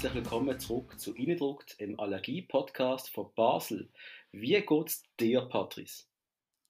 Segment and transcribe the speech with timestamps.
[0.00, 3.90] Herzlich willkommen zurück zu Innendruckt, im Allergie-Podcast von Basel.
[4.32, 6.04] Wie geht's dir, Patrice?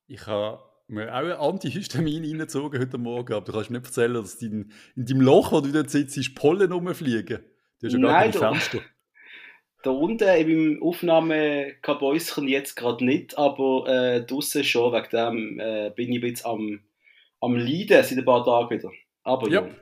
[0.09, 4.14] Ich habe mir auch ein Antihistamin reingezogen heute Morgen, aber du kannst mir nicht erzählen,
[4.14, 7.45] dass dein, in deinem Loch, wo du dort sitzt, Pollen rumfliegen.
[7.79, 8.80] Du hast ja gar Nein, keine Fenster.
[9.85, 14.93] Da unten in meinem Aufnahmekabäuschen jetzt gerade nicht, aber äh, draussen schon.
[14.93, 16.81] Wegen dem äh, bin ich ein bisschen am,
[17.40, 18.90] am Leiden seit ein paar Tagen wieder.
[19.22, 19.62] Aber Ja.
[19.62, 19.75] ja.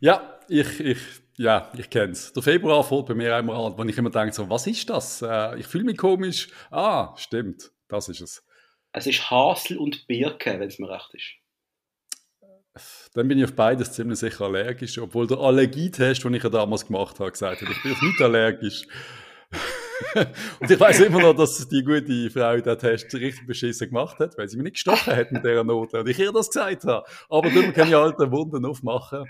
[0.00, 0.98] Ja, ich, ich,
[1.36, 2.32] ja, ich kenne es.
[2.32, 5.22] Der Februar fällt bei mir einmal an, wo ich immer denke, so, was ist das?
[5.22, 6.48] Äh, ich fühle mich komisch.
[6.70, 8.44] Ah, stimmt, das ist es.
[8.92, 11.34] Es ist Hasel und Birke, wenn es mir recht ist.
[13.14, 16.86] Dann bin ich auf beides ziemlich sicher allergisch, obwohl der Allergietest, den ich ja damals
[16.86, 18.86] gemacht habe, gesagt hat, ich bin nicht allergisch.
[20.60, 24.36] und ich weiß immer noch, dass die gute Frau den Test richtig beschissen gemacht hat,
[24.36, 27.06] weil sie mich nicht gestochen hat mit dieser Note und ich ihr das gesagt habe.
[27.28, 29.24] Aber du kann ich alte Wunden aufmachen.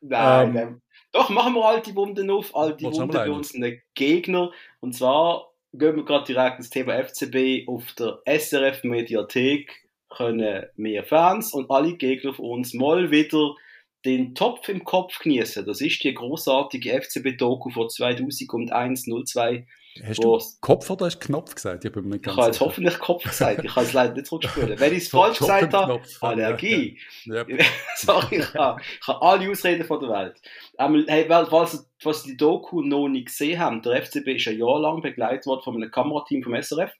[0.00, 0.82] Nein, Ähm, nein.
[1.14, 2.54] Doch, machen wir alte Wunden auf.
[2.56, 3.34] Alte noch Wunden bei einen?
[3.34, 4.50] unseren Gegner.
[4.80, 7.68] Und zwar gehen wir gerade direkt ins Thema FCB.
[7.68, 13.54] Auf der SRF-Mediathek können wir Fans und alle Gegner von uns mal wieder
[14.04, 15.64] den Topf im Kopf genießen.
[15.64, 19.66] Das ist die großartige FCB-Doku von 2001-02.
[20.02, 21.84] Hast du Kopf oder hast du Knopf gesagt?
[21.84, 23.64] Ich bin mir nicht Ich ganz habe jetzt hoffentlich Kopf gesagt.
[23.64, 24.76] Ich kann es leider nicht zurückspielen.
[24.80, 26.02] Wenn ich es falsch gesagt habe.
[26.20, 26.98] Allergie.
[27.24, 27.44] Ja,
[27.96, 30.40] Sorry, ich habe, ich habe alle Ausreden von der Welt.
[30.78, 34.58] Ähm, hey, weil- falls, falls die Doku noch nicht gesehen haben, der FCB ist ein
[34.58, 36.92] Jahr lang begleitet worden von einem Kamerateam vom SRF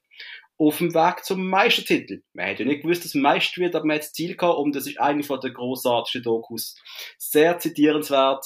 [0.57, 2.21] auf dem Weg zum Meistertitel.
[2.31, 4.57] Man hätte ja nicht gewusst, dass man Meister wird, aber man hat das Ziel gehabt
[4.57, 6.75] und das ist eine von der großartigsten Dokus.
[7.17, 8.45] Sehr zitierenswert.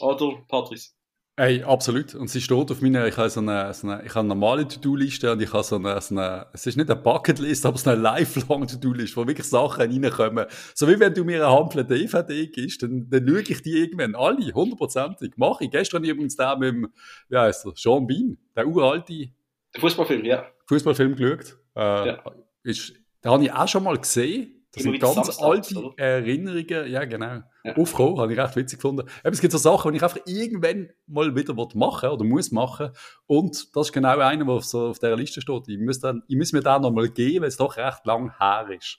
[0.00, 0.90] Oder, Patrice?
[1.36, 2.14] Ey, absolut.
[2.14, 4.68] Und sie steht auf meiner, ich habe so eine, so eine, ich habe eine normale
[4.68, 7.90] To-Do-Liste und ich habe so eine, so eine, es ist nicht eine Bucketlist, aber so
[7.90, 10.46] eine lifelong To-Do-Liste, wo wirklich Sachen reinkommen.
[10.74, 14.14] So wie wenn du mir eine Handvoll DVD gibst, dann, dann schaue ich die irgendwann
[14.14, 15.32] alle, hundertprozentig.
[15.36, 15.72] Mache ich.
[15.72, 16.88] Gestern habe ich übrigens den mit dem,
[17.28, 19.30] wie heißt der, Sean Bean, der uralte
[19.74, 20.46] Der Fußballfilm, ja.
[20.68, 21.56] Fußballfilm geschaut.
[21.74, 22.24] Äh, Ja.
[22.62, 22.92] ist,
[23.24, 24.53] den habe ich auch schon mal gesehen.
[24.74, 25.92] Das sind ganz alte oder?
[25.96, 27.76] Erinnerungen, ja genau, Ja.
[27.76, 29.08] aufgekommen, habe ich recht witzig gefunden.
[29.24, 32.90] Eben, es gibt so Sachen, die ich einfach irgendwann mal wieder machen oder muss machen
[33.26, 35.68] und das ist genau einer, der auf, so auf dieser Liste steht.
[35.68, 38.66] Ich muss, dann, ich muss mir den nochmal geben, weil es doch recht lang her
[38.76, 38.98] ist.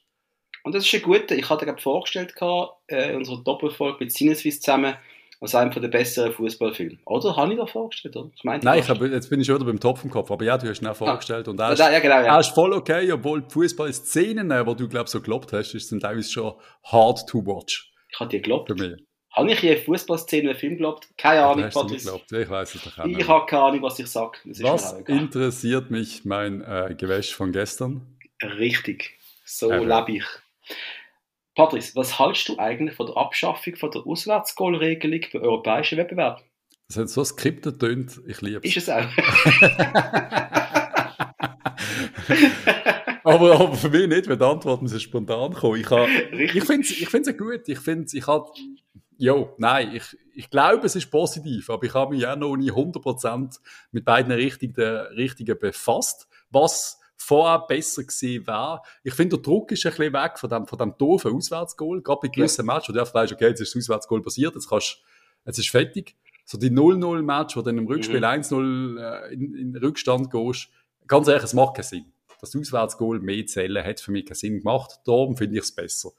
[0.64, 1.36] Und das ist ein guter.
[1.36, 2.34] Ich hatte gerade vorgestellt,
[2.88, 4.96] äh, in unserer Doppelfolge mit Sinneswiss zusammen,
[5.46, 7.00] als einem von den besseren Fußballfilmen.
[7.06, 7.36] Oder?
[7.36, 8.16] Habe ich da vorgestellt?
[8.16, 8.30] Oder?
[8.36, 10.58] Ich Nein, ich hab, jetzt bin ich schon wieder beim Topf im Kopf, aber ja,
[10.58, 12.22] du hast ihn auch vorgestellt und er ist, ja, ja, genau.
[12.22, 12.40] Ja.
[12.40, 16.32] ist voll okay, obwohl die Fußballszenen, die du, glaube ich, so gelobt hast, sind teilweise
[16.32, 18.68] schon hard to watch Ich habe dir geglaubt.
[18.70, 19.02] für mich.
[19.34, 21.08] Habe ich je Fußballszene in einem Film geglaubt?
[21.18, 22.06] Keine Ahnung, nicht Patrice.
[22.06, 22.32] geglaubt.
[22.32, 23.28] Ich weiß es auch Ich nicht.
[23.28, 24.38] habe keine Ahnung, was ich sage.
[24.46, 28.02] Was interessiert mich mein äh, Gewäsch von gestern?
[28.42, 29.18] Richtig.
[29.44, 29.88] So Eben.
[29.90, 30.24] lebe ich.
[31.56, 36.44] Patrice, was haltest du eigentlich von der Abschaffung von der Auswärtsgoalregelung bei europäischen Wettbewerben?
[36.88, 38.84] Das hat so skriptet tönt, ich liebe Ist es.
[38.84, 39.06] es auch?
[43.24, 45.80] aber, aber für mich nicht, weil die Antworten sind spontan kommen.
[45.80, 47.62] Ich, ha- ich finde es ich find's ja gut.
[47.68, 48.50] Ich finde ich habe,
[49.18, 50.04] jo, nein, ich,
[50.36, 53.58] ich glaube, es ist positiv, aber ich habe mich auch noch nie 100%
[53.92, 54.76] mit beiden Richtungen,
[55.16, 56.28] Richtungen befasst.
[56.52, 58.82] Was vorher besser gewesen wäre.
[59.04, 62.02] Ich finde, der Druck ist ein bisschen weg von dem, von dem doofen Auswärtsgoal.
[62.02, 64.70] Gerade bei gewissen Matches, wo du einfach weißt, okay, jetzt ist das Auswärtsgoal passiert, jetzt
[64.70, 65.02] kannst,
[65.46, 66.16] jetzt ist fertig.
[66.46, 68.26] So die 0-0-Match, wo du dann im Rückspiel Mhm.
[68.26, 70.70] 1-0 äh, in, in Rückstand gehst.
[71.08, 72.06] Ganz ehrlich, es macht keinen Sinn.
[72.40, 75.00] Das Auswärtsgoal mehr zählen hat für mich keinen Sinn gemacht.
[75.06, 76.12] Darum finde ich es besser.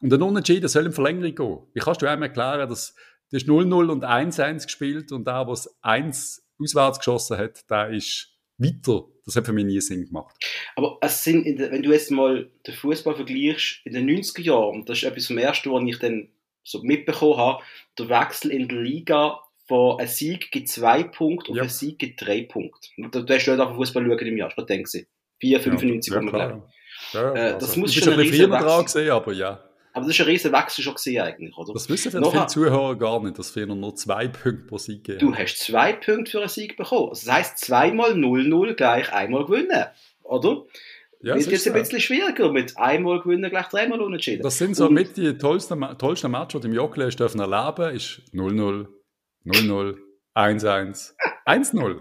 [0.00, 1.58] Und ein Unentschieden soll in Verlängerung gehen.
[1.74, 2.94] Wie kannst du einem erklären, dass
[3.30, 9.04] das 0-0 und 1-1 gespielt und der, es 1 auswärts geschossen hat, der ist weiter.
[9.24, 10.34] Das hat für mich nie Sinn gemacht.
[10.74, 14.40] Aber es sind in der, wenn du jetzt mal den Fußball vergleichst, in den 90er
[14.42, 16.28] Jahren, das ist etwas vom Ersten, was ich dann
[16.64, 17.62] so mitbekommen habe,
[17.98, 21.64] der Wechsel in der Liga von ein Sieg gibt zwei Punkte und Ja.
[21.64, 22.88] ein Sieg gibt drei Punkte.
[23.10, 25.06] Da, da hast du nicht auf Fußball schauen im Jahr, ich denke sie.
[25.40, 26.72] 4, 95 ja, ja, klar.
[27.12, 29.67] Ja, Äh, das muss ich schon ein bisschen früher dran gesehen, aber ja.
[29.98, 31.72] Aber das ist ein riesen Wechsel schon gesehen eigentlich, oder?
[31.74, 35.18] Das wissen vielleicht viele Zuhörer gar nicht, dass wir nur zwei Punkte pro Sieg geben.
[35.18, 37.10] Du hast zwei Punkte für einen Sieg bekommen.
[37.10, 39.84] Also das heisst, zweimal 0-0 gleich einmal gewinnen,
[40.22, 40.64] oder?
[41.20, 44.42] ja, Wird so jetzt ist ein bisschen schwieriger mit einmal gewinnen gleich dreimal unentschieden.
[44.42, 47.94] Das sind so Und- mit die tollsten, tollsten Matches, die im Jockle hast dürfen erleben,
[47.94, 48.86] ist 0-0,
[49.44, 49.96] 0-0,
[50.34, 51.14] 1-1,
[51.44, 52.00] 1-0,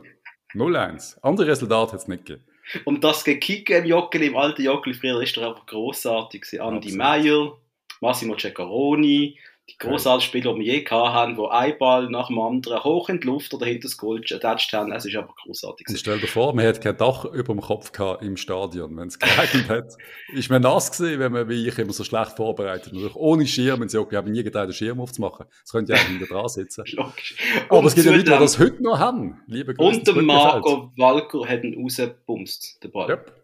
[0.54, 1.18] 0-1.
[1.22, 2.44] Andere Resultate hat es nicht gegeben.
[2.84, 6.46] Und das Gekicken im Joggeli, im alten Joggeli früher, ist doch einfach grossartig.
[6.60, 6.92] Andi.
[6.96, 7.58] Meyer,
[8.02, 9.38] Massimo Ceccaroni,
[9.70, 13.10] Die großartigen Spieler, die wir je gehabt haben, die ein Ball nach dem anderen hoch
[13.10, 15.90] in die Luft oder hinter das Goal getatscht haben, es ist einfach großartig.
[15.90, 19.10] Und stell dir vor, man hätte kein Dach über dem Kopf gehabt im Stadion, wenn
[19.10, 19.98] es geregnet hat.
[20.34, 22.94] Ist man nass gewesen, wenn man wie ich immer so schlecht vorbereitet.
[22.94, 25.48] Natürlich ohne Schirm, wenn sie okay, haben nie gedacht, den Schirm aufzumachen.
[25.64, 26.86] Das könnte ja auch hinter dran sitzen.
[27.70, 29.42] Aber es gibt ja Leute, die das heute noch haben.
[29.48, 30.16] Liebe Grüße Und der.
[30.16, 33.10] Marco Walker hat ihn rausgebumst, den Ball.
[33.10, 33.37] Yep.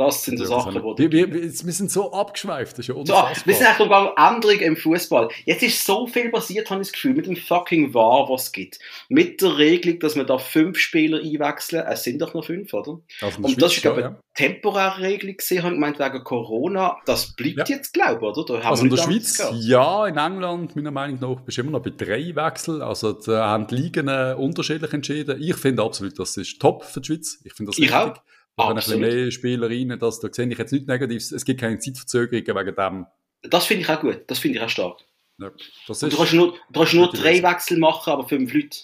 [0.00, 2.80] Das sind so Ja, das Sachen, die wir, wir, wir, wir sind so abgeschweift, das
[2.80, 3.46] ist ja So, unfassbar.
[3.46, 5.28] wir sind eigentlich noch Änderungen im Fußball.
[5.44, 8.52] Jetzt ist so viel passiert, habe ich das Gefühl, mit dem fucking VAR, was es
[8.52, 8.78] gibt.
[9.08, 11.84] Mit der Regelung, dass man da fünf Spieler einwechseln.
[11.86, 13.00] Es sind doch noch fünf, oder?
[13.20, 15.98] Also Und das Schweiz ist, glaube ich, schon, eine temporäre Regelung gesehen, habe ich gemeint,
[15.98, 16.96] wegen Corona.
[17.06, 17.76] Das bleibt Ja.
[17.76, 18.64] jetzt, glaube ich, oder?
[18.64, 21.90] Also in der Schweiz, ja, in England, meiner Meinung nach, bist du immer noch bei
[21.90, 22.80] drei Wechseln.
[22.82, 25.40] Also da haben die Ligen äh, unterschiedlich entschieden.
[25.42, 27.38] Ich finde absolut, das ist top für die Schweiz.
[27.44, 27.96] Ich finde das Ich richtig.
[28.16, 28.22] auch.
[28.60, 29.14] Da haben ein bisschen Absolut.
[29.22, 31.32] mehr Spieler rein, das, da sehe ich jetzt nichts Negatives.
[31.32, 33.06] Es gibt keine Zeitverzögerungen wegen dem.
[33.50, 34.20] Das finde ich auch gut.
[34.26, 34.98] Das finde ich auch stark.
[35.38, 35.50] Ja,
[35.88, 37.42] das ist, du kannst nur, du kannst nur drei.
[37.42, 38.78] Wechsel machen, aber fünf Leute.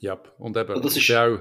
[0.00, 1.38] ja, und eben, Und das ich, ist- bin auch,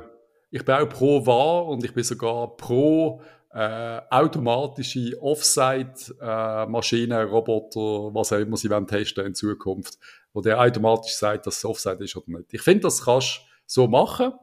[0.51, 3.21] ich bin auch pro VAR und ich bin sogar pro
[3.53, 9.97] äh, automatische Offside-Maschinen, Roboter, was auch immer sie wollen testen in Zukunft,
[10.33, 12.53] wo der automatisch sagt, dass es Offside ist oder nicht.
[12.53, 14.33] Ich finde, das kannst du so machen,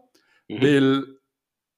[0.48, 0.62] Mhm.
[0.62, 1.04] weil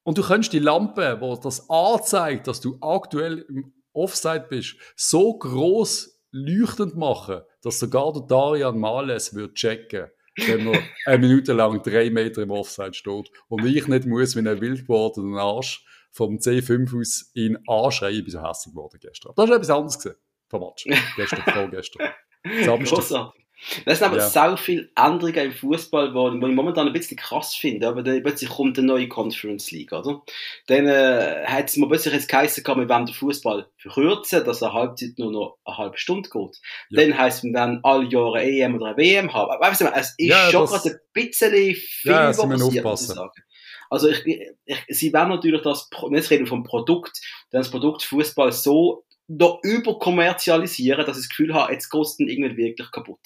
[0.05, 5.39] und du kannst die Lampe, wo das anzeigt, dass du aktuell im Offside bist, so
[5.39, 11.83] groß leuchtend machen, dass sogar der Darian Males wird checken, wenn er eine Minute lang
[11.83, 16.37] drei Meter im Offside steht und ich nicht muss, wie ein wild gewordener Arsch vom
[16.37, 19.33] C5 aus ihn anschreien, ich bin so hässlich geworden gestern.
[19.37, 20.19] Das ist etwas anderes gewesen
[20.53, 20.85] vom Match.
[21.17, 22.09] Gestern, vorgestern.
[22.65, 22.99] Samstag.
[22.99, 23.42] Grossartig.
[23.85, 24.29] Das sind aber Ja.
[24.51, 27.89] so viele Änderungen im Fußball, die ich momentan ein bisschen krass finde.
[27.89, 30.23] Aber dann plötzlich kommt eine neue Conference League, oder?
[30.67, 34.73] Dann äh, hat es mir plötzlich jetzt geheißen, wir wollen den Fußball verkürzen, dass eine
[34.73, 36.59] Halbzeit nur noch eine halbe Stunde geht.
[36.91, 37.01] Ja.
[37.03, 39.51] Dann heisst es, wir werden alle Jahre EM oder eine WM haben.
[39.51, 43.03] Aber weißt du, es ist Ja, schon gerade ein bisschen viel, Ja, was passiert, muss
[43.03, 43.43] ich sagen.
[43.91, 47.21] Also ich, ich, sie werden natürlich das, jetzt reden wir vom Produkt,
[47.51, 52.29] dann das Produkt Fußball so noch überkommerzialisieren, dass ich das Gefühl habe, jetzt es dann
[52.29, 53.21] irgendwie wirklich kaputt.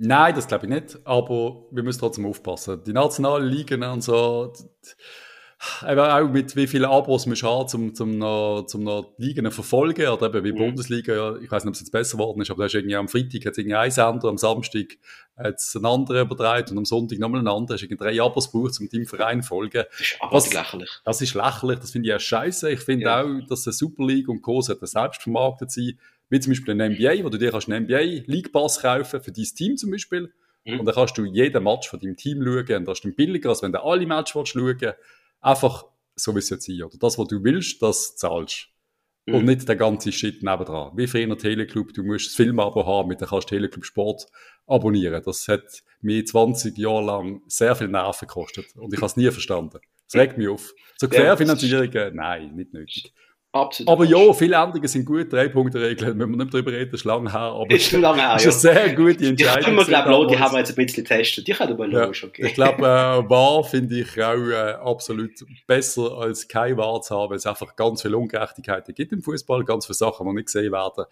[0.00, 2.80] Nein, das glaube ich nicht, aber wir müssen trotzdem aufpassen.
[2.86, 4.52] Die nationalen Ligen und so,
[5.82, 9.44] eben auch mit wie vielen Abos du haben, um, zum noch, zum noch die Ligen
[9.46, 10.66] zu verfolgen, oder eben wie die Mhm.
[10.66, 12.94] Bundesliga, ja, ich weiß nicht, ob es jetzt besser geworden ist, aber da ist irgendwie
[12.94, 14.86] am Freitag hat's irgendwie ein Sender, am Samstag
[15.36, 18.52] hat es einen anderen übertragen und am Sonntag nochmal einen anderen, hast irgendwie drei Abos
[18.52, 19.82] gebraucht, um deinem Verein zu folgen.
[19.90, 20.90] Das ist Was- lächerlich.
[21.04, 22.70] Das ist lächerlich, das finde ich auch scheiße.
[22.70, 23.22] Ich finde Ja.
[23.22, 24.60] auch, dass die Super League und Co.
[24.60, 25.98] sollten selbst vermarktet sein.
[26.30, 29.32] Wie zum Beispiel ein NBA, wo du dir kannst einen NBA League Pass kaufen für
[29.32, 30.32] dein Team zum Beispiel.
[30.64, 30.80] Mhm.
[30.80, 32.76] Und dann kannst du jeden Match von deinem Team schauen.
[32.76, 34.94] Und das ist dann billiger, als wenn du alle Matches willst schauen
[35.40, 36.82] Einfach so, wie es jetzt sein.
[36.82, 38.68] Oder das, was du willst, das zahlst.
[39.26, 39.34] Mhm.
[39.34, 40.96] Und nicht der ganze Shit nebendran.
[40.96, 44.26] Wie früher Teleclub, du musst das Filmabo haben, mit dem kannst du Teleclub Sport
[44.66, 45.22] abonnieren.
[45.24, 48.76] Das hat mir 20 Jahre lang sehr viel Nerven gekostet.
[48.76, 49.78] Und ich habe es nie verstanden.
[50.10, 50.74] Das regt mich auf.
[50.96, 53.12] So Querfinanzierungen, nein, nicht nötig.
[53.50, 53.88] Absolut.
[53.90, 55.32] Aber ja, viele Änderungen sind gut.
[55.32, 57.40] Drei Punkte Regeln, wenn wir nicht drüber reden, ist lange her.
[57.40, 58.50] Aber Ist schon lange her, ist ja.
[58.50, 59.76] sehr gute Die Entscheidung.
[59.76, 61.48] wir, glaube die haben wir jetzt ein bisschen getestet.
[61.48, 62.46] Die können aber Ja, okay.
[62.46, 65.30] Ich glaube, äh, wahr finde ich auch äh, absolut
[65.66, 69.64] besser als kein Wahr zu haben, weil es einfach ganz viele Ungerechtigkeiten gibt im Fußball,
[69.64, 71.04] ganz viele Sachen, die nicht gesehen werden.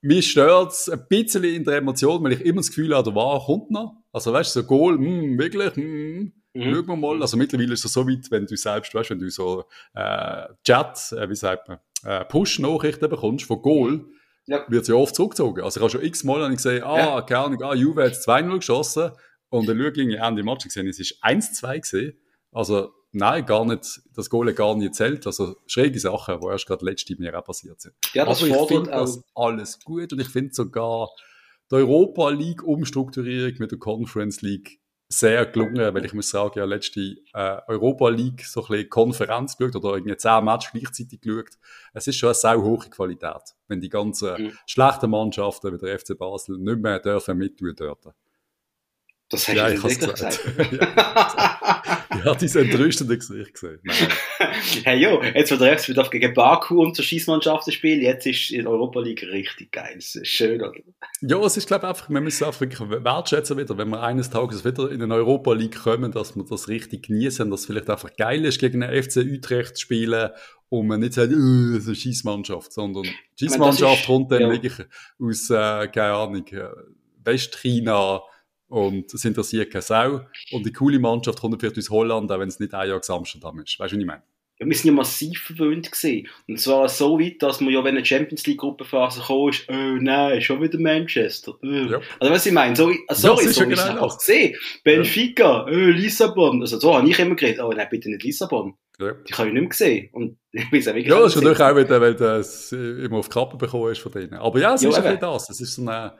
[0.00, 3.14] Mich stört es ein bisschen in der Emotion, weil ich immer das Gefühl habe, der
[3.14, 3.96] Wahr kommt noch.
[4.12, 6.74] Also weißt du, so Goal, hm, wirklich, hm, Mhm.
[6.74, 7.22] schauen wir mal.
[7.22, 9.64] Also mittlerweile ist es so weit, wenn du selbst, weißt, wenn du so
[9.94, 14.04] äh, Chat, äh, wie sagt man, äh, Push-Nachrichten bekommst von Goal,
[14.46, 14.64] Ja.
[14.68, 15.62] wird sie oft zurückgezogen.
[15.62, 17.22] Also ich habe schon x-mal ich gesehen, ah, Ja.
[17.22, 19.12] keine Ahnung, ah, Juve hat 2-0 geschossen
[19.48, 22.18] und dann schaue ich Ende Match gesehen, es ist 1-2 gesehen.
[22.52, 25.26] Also nein, gar nicht, das Goal hat gar nicht zählt.
[25.26, 27.94] Also schräge Sachen, die erst gerade letzte mir auch passiert sind.
[28.12, 31.08] Ja, das Aber ich fordert finde das alles gut und ich finde sogar
[31.70, 34.79] die Europa League Umstrukturierung mit der Conference League
[35.12, 37.00] sehr gelungen, weil ich muss sagen, ja, letzte
[37.34, 41.58] äh, Europa League so ein bisschen Konferenz geschaut oder irgendwie zehn Matches gleichzeitig geschaut.
[41.92, 44.52] Es ist schon eine sehr hohe Qualität, wenn die ganzen Mhm.
[44.66, 48.06] schlechten Mannschaften wie der FC Basel nicht mehr dürfen mittun dort.
[49.30, 50.44] Das hast Ja, du ich hab's gesagt.
[50.44, 52.00] gesagt.
[52.24, 53.80] Ja, diese entrüstende Gesicht gesehen.
[54.84, 58.02] Hey, jo, jetzt wird der FC darf gegen Baku und zur Schießmannschaften spielen.
[58.02, 59.94] Jetzt ist in der Europa League richtig geil.
[59.94, 60.72] Das ist schön, oder?
[61.22, 64.28] Ja, es ist, glaube ich, einfach, wir müssen einfach wirklich wertschätzen wieder, wenn wir eines
[64.28, 67.88] Tages wieder in eine Europa League kommen, dass wir das richtig genießen, dass es vielleicht
[67.88, 70.30] einfach geil ist, gegen einen FC Utrecht zu spielen
[70.68, 73.06] und man nicht sagt, äh, das ist eine Schießmannschaft, sondern
[73.38, 74.50] Schießmannschaft kommt dann ja.
[74.50, 74.74] wirklich
[75.18, 76.68] aus, äh, keine Ahnung, äh,
[77.24, 78.20] Westchina
[78.70, 80.20] und es interessiert keine Sau.
[80.52, 83.58] Und die coole Mannschaft kommt vielleicht aus Holland, auch wenn es nicht ein Jahr Amsterdam
[83.58, 83.78] ist.
[83.78, 84.22] Weißt du, was ich meine?
[84.60, 86.28] Ja, wir sind ja massiv verwöhnt gewesen.
[86.46, 89.72] Und zwar so weit, dass man ja, wenn eine Champions League Gruppenphase kam, ist, oh
[89.72, 91.54] nein, schon wieder Manchester.
[91.62, 91.66] Oh.
[91.66, 92.00] Ja.
[92.20, 94.54] Also was ich meine, so, sorry, ja, so ist es einfach gesehen.
[94.84, 95.66] Benfica, ja.
[95.66, 96.60] oh, Lissabon.
[96.60, 98.74] Also so habe ich immer geredet, oh nein, bitte nicht Lissabon.
[99.00, 99.12] Ja.
[99.12, 100.10] Die habe ich nicht mehr gesehen.
[100.12, 103.28] Und ich weiß auch wirklich Ja, das ist natürlich auch wieder, weil das immer auf
[103.28, 104.34] die Kappe bekommen ist von denen.
[104.34, 105.50] Aber ja, es ja, ist ein bisschen das.
[105.50, 106.12] Es ist so eine,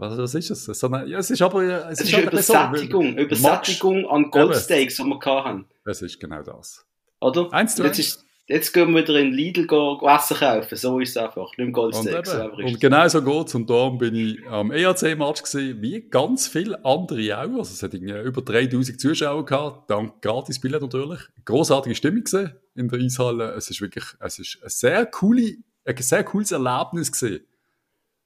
[0.00, 0.64] was, was ist es?
[0.64, 4.96] So eine, ja, es ist aber, es, es ist, ist halt Übersättigung, Übersättigung an Goldsteaks,
[4.96, 5.66] die wir hatten.
[5.84, 6.86] Es ist genau das.
[7.20, 7.52] Oder?
[7.52, 7.84] Eins zu.
[7.84, 9.66] Jetzt, ist, jetzt gehen wir wieder in Lidl
[10.02, 10.76] Essen kaufen.
[10.76, 11.50] So ist es einfach.
[11.58, 12.32] Nicht Goldsteaks.
[12.32, 13.54] Und, und genau so geht es.
[13.54, 17.58] Und darum bin ich am ERC-Match gesehen, wie ganz viele andere auch.
[17.58, 21.20] Also es hat über 3000 Zuschauer gehabt, dank Gratisbillett natürlich.
[21.44, 23.52] Großartige Stimmung gesehen in der Eishalle.
[23.52, 27.44] Es ist wirklich, es ist ein sehr, coole, ein sehr cooles Erlebnis gesehen.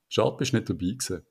[0.08, 1.26] Schade, bist du nicht dabei gewesen.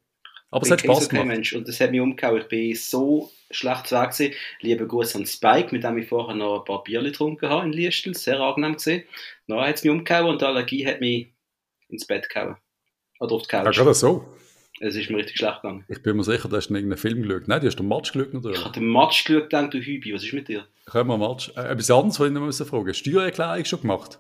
[0.54, 1.28] Aber es hat Spaß gemacht.
[1.28, 1.54] Mensch.
[1.54, 2.42] Und das hat mich umgehauen.
[2.42, 4.34] Ich bin so schlecht weg gewesen.
[4.62, 7.74] Liebe Gruß an Spike, mit dem ich vorher noch ein paar Bierchen getrunken habe in
[7.74, 8.14] Liestel.
[8.14, 9.04] Sehr angenehm gesehen.
[9.48, 11.34] Dann hat es mich umgehauen und die Allergie hat mich
[11.90, 12.58] ins Bett gehauen.
[13.20, 13.66] Oder auf die Couch.
[13.66, 14.26] Ja, gerade so.
[14.80, 15.86] Es ist mir richtig schlecht gegangen.
[15.88, 17.48] Ich bin mir sicher, du hast irgendeinen Film geschaut.
[17.48, 18.58] Nein, du hast den Match geschaut natürlich.
[18.58, 20.14] Ich habe den Match geschaut, dann du Hübi.
[20.14, 20.68] Was ist mit dir?
[20.86, 21.52] Können wir Match?
[21.56, 24.20] Äh, etwas anderes, was ich noch fragen Steuererklärung schon gemacht?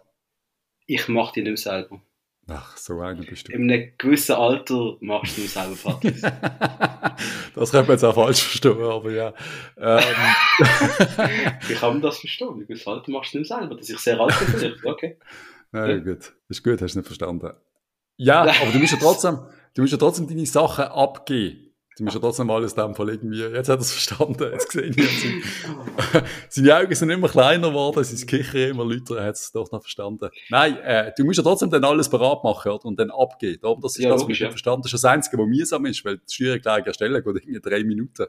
[0.87, 2.01] Ich mache die nicht selber.
[2.47, 3.53] Ach, so einer bist du.
[3.53, 6.21] In einem gewissen Alter machst du selber Partys.
[7.55, 9.33] das könnte man jetzt auch falsch verstehen, aber ja.
[9.77, 9.99] Ähm.
[11.67, 12.49] Wie kann das verstehen?
[12.49, 13.75] Ein gewisses Alter machst du nicht selber.
[13.75, 15.17] Dass ich sehr alt bin vielleicht, okay.
[15.71, 16.19] Ja, ja, gut.
[16.19, 17.51] Das ist gut, hast du nicht verstanden.
[18.17, 19.39] Ja, aber du musst ja trotzdem,
[19.73, 21.72] du musst ja trotzdem deine Sachen abgeben.
[21.97, 24.95] Du musst ja trotzdem alles dem Fall irgendwie, jetzt hat er es verstanden, jetzt gesehen,
[24.95, 29.71] seine, seine Augen sind immer kleiner geworden, sein Kicher immer lauter, er hat es doch
[29.71, 30.29] noch verstanden.
[30.49, 32.85] Nein, äh, du musst ja trotzdem dann alles parat machen, oder?
[32.85, 33.79] Und dann abgehen, oder?
[33.81, 34.49] Das ist ja, das, was ich ja.
[34.49, 37.83] verstanden Das ist das Einzige, was mühsam ist, weil die Steuererklärung erstellen geht irgendwie drei
[37.83, 38.25] Minuten.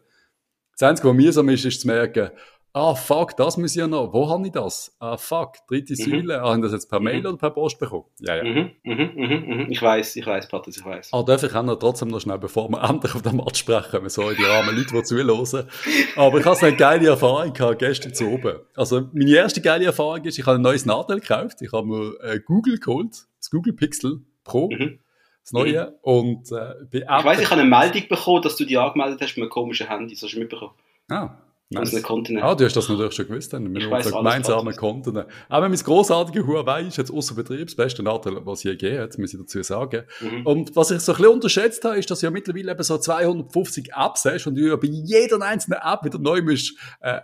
[0.78, 2.30] Das Einzige, was mühsam ist, ist zu merken,
[2.76, 4.12] Ah, fuck, das muss ich ja noch.
[4.12, 4.96] Wo habe ich das?
[4.98, 6.10] Ah, fuck, dritte mhm.
[6.10, 6.42] Säule.
[6.42, 7.26] Ah, haben das jetzt per Mail mhm.
[7.26, 8.06] oder per Post bekommen?
[8.18, 8.42] Ja, ja.
[8.42, 9.66] Mhm, mhm, mhm, mhm.
[9.70, 11.10] Ich weiß, ich weiß, Patrick, ich weiß.
[11.12, 14.02] Ah, darf ich auch noch trotzdem noch schnell, bevor wir endlich auf den Match sprechen,
[14.02, 15.68] wir sollen die armen Leute, die zuhören.
[16.16, 18.56] Aber ich hatte eine geile Erfahrung gehabt, gestern zu oben.
[18.74, 21.62] Also, meine erste geile Erfahrung ist, ich habe ein neues Nadel gekauft.
[21.62, 24.68] Ich habe mir äh, Google geholt, das Google Pixel Pro.
[24.68, 25.96] Das neue.
[26.02, 29.42] Und, äh, ich weiß, ich habe eine Meldung bekommen, dass du dich angemeldet hast mit
[29.42, 30.14] einem komischen Handy.
[30.14, 30.72] Das hast du mitbekommen.
[31.08, 31.36] Ah.
[31.70, 32.04] Nice.
[32.42, 35.16] Ah, du hast das natürlich schon gewusst, dann, mit unseren gemeinsamen Konten.
[35.18, 39.00] Auch wenn mein grossartiger Huawei ist jetzt außer Betrieb das beste Nachteil, was je gegeben
[39.00, 40.04] hat, muss ich dazu sagen.
[40.20, 40.46] Mhm.
[40.46, 42.98] Und was ich so ein bisschen unterschätzt habe, ist, dass du ja mittlerweile eben so
[42.98, 47.20] 250 Apps hast und du ja bei jeder einzelnen App wieder neu musst, äh,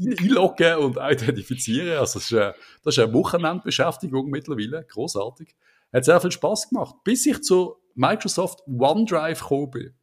[0.00, 1.98] einloggen und identifizieren.
[1.98, 2.52] Also das ist, äh,
[2.84, 4.86] das ist eine Wochenendbeschäftigung mittlerweile.
[4.88, 5.56] Grossartig.
[5.92, 6.94] Hat sehr viel Spaß gemacht.
[7.04, 9.94] Bis ich zu Microsoft OneDrive gekommen bin.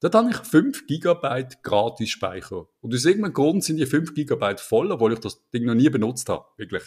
[0.00, 2.66] Dort habe ich 5 GB gratis Speicher.
[2.80, 5.88] Und aus irgendeinem Grund sind die 5 GB voll, obwohl ich das Ding noch nie
[5.88, 6.44] benutzt habe.
[6.56, 6.84] Wirklich.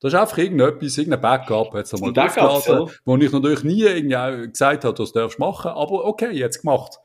[0.00, 4.84] Das ist einfach irgendetwas, irgendein Backup, jetzt einmal aufgeladen, wo ich natürlich nie irgendwie gesagt
[4.84, 6.98] habe, das darfst du machen, aber okay, jetzt gemacht.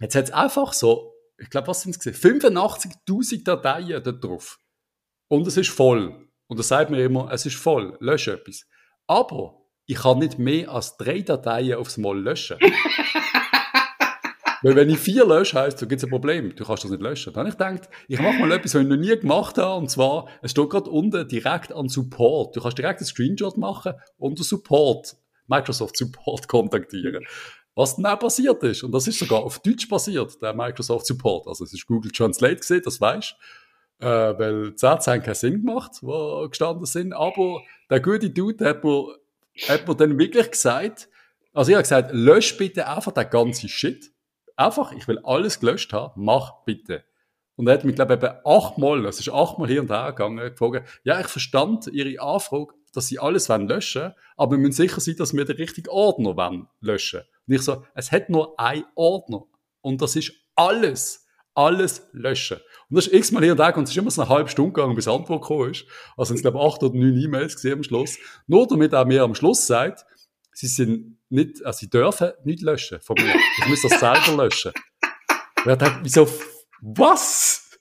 [0.00, 4.60] Jetzt hat es einfach so, ich glaube, was sind es 85.000 Dateien da drauf.
[5.28, 6.28] Und es ist voll.
[6.46, 8.66] Und das sagt mir immer, es ist voll, lösche etwas.
[9.08, 12.58] Aber ich kann nicht mehr als drei Dateien aufs Mal löschen.
[14.66, 16.52] Weil wenn ich vier lösche, heisst, da gibt es ein Problem.
[16.56, 17.32] Du kannst das nicht löschen.
[17.32, 19.78] Dann habe ich gedacht, ich mache mal etwas, was ich noch nie gemacht habe.
[19.78, 22.56] Und zwar, es steht gerade unten direkt an Support.
[22.56, 27.24] Du kannst direkt einen Screenshot machen und den Support, Microsoft Support kontaktieren.
[27.76, 31.46] Was dann auch passiert ist, und das ist sogar auf Deutsch passiert, der Microsoft Support.
[31.46, 33.36] Also es ist Google Translate gesehen, das weißt
[34.00, 38.64] äh, weil die Sätze haben keinen Sinn gemacht, wo gestanden sind, aber der gute Dude
[38.64, 39.14] hat mir,
[39.68, 41.08] hat mir dann wirklich gesagt,
[41.54, 44.10] also ich habe gesagt, lösch bitte einfach den ganzen Shit
[44.56, 47.04] einfach, ich will alles gelöscht haben, mach bitte.
[47.56, 50.36] Und er hat mich, glaube ich, eben achtmal, es ist achtmal hier und her gegangen,
[50.36, 55.00] gefragt, ja, ich verstand Ihre Anfrage, dass Sie alles wollen löschen, aber wir müssen sicher
[55.00, 57.22] sein, dass wir den richtigen Ordner wollen löschen.
[57.46, 59.44] Und ich so, es hat nur ein Ordner.
[59.80, 61.22] Und das ist alles.
[61.54, 62.58] Alles löschen.
[62.90, 64.72] Und das ist x-mal hier und da, und es ist immer so eine halbe Stunde
[64.72, 65.86] gegangen, bis Antwort gekommen ist.
[66.14, 68.18] Also es, glaube ich, acht oder neun E-Mails gesehen am Schluss.
[68.46, 70.04] Nur damit er mir am Schluss sagt,
[70.52, 73.34] sie sind nicht, also sie dürfen nicht löschen von mir.
[73.58, 74.72] Ich muss das selber löschen.
[75.64, 76.28] Und er denkt, wieso,
[76.80, 77.78] was?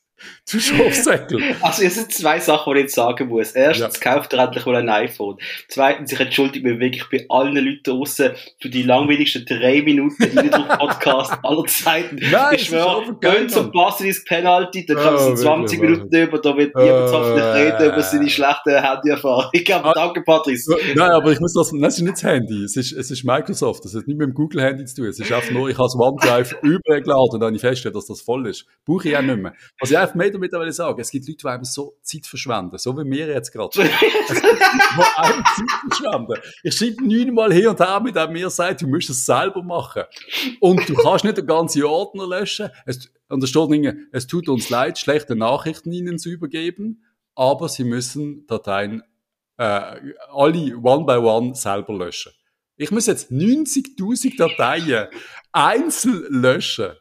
[0.51, 1.41] Du Schafsäckel.
[1.61, 3.53] Also, es sind zwei Sachen, die ich jetzt sagen muss.
[3.53, 4.13] Erstens, ja.
[4.13, 5.37] kauft er endlich mal ein iPhone.
[5.67, 10.35] Zweitens, ich entschuldige mich wirklich bei allen Leuten draussen für die langweiligsten drei Minuten in
[10.35, 12.19] dem Podcast aller Zeiten.
[12.31, 16.55] Nein, ich schwöre, gehen zum Passen ins Penalty, dann kommen oh, 20 Minuten über, da
[16.55, 19.51] wird niemand oh, hoffentlich reden über seine schlechte Handyerfahrung.
[19.71, 20.75] Aber ah, danke, Patrice.
[20.95, 23.83] Nein, aber ich muss das, das ist nicht das Handy, es ist, es ist Microsoft,
[23.85, 25.95] das hat nicht mit dem Google-Handy zu tun, es ist einfach nur, ich habe das
[25.95, 28.65] OneDrive übergeladen und dann habe ich festgestellt, dass das voll ist.
[28.85, 29.53] Brauche ich auch nicht mehr.
[29.79, 32.77] Was ich einfach made damit aber sagen, es gibt Leute, die einem so Zeit verschwenden,
[32.77, 33.71] so wie wir jetzt gerade.
[33.81, 34.59] es gibt Leute,
[34.97, 36.33] die einem Zeit verschwenden.
[36.63, 40.03] Ich schreibe neunmal hin und her mit dem mir sagt, du musst es selber machen.
[40.59, 42.69] Und du kannst nicht den ganzen Ordner löschen.
[42.85, 47.67] Es, und da steht nicht, es tut uns leid, schlechte Nachrichten ihnen zu übergeben, aber
[47.69, 49.03] sie müssen Dateien
[49.57, 52.31] äh, alle one by one selber löschen.
[52.77, 55.07] Ich muss jetzt 90.000 Dateien
[55.51, 56.91] einzeln löschen.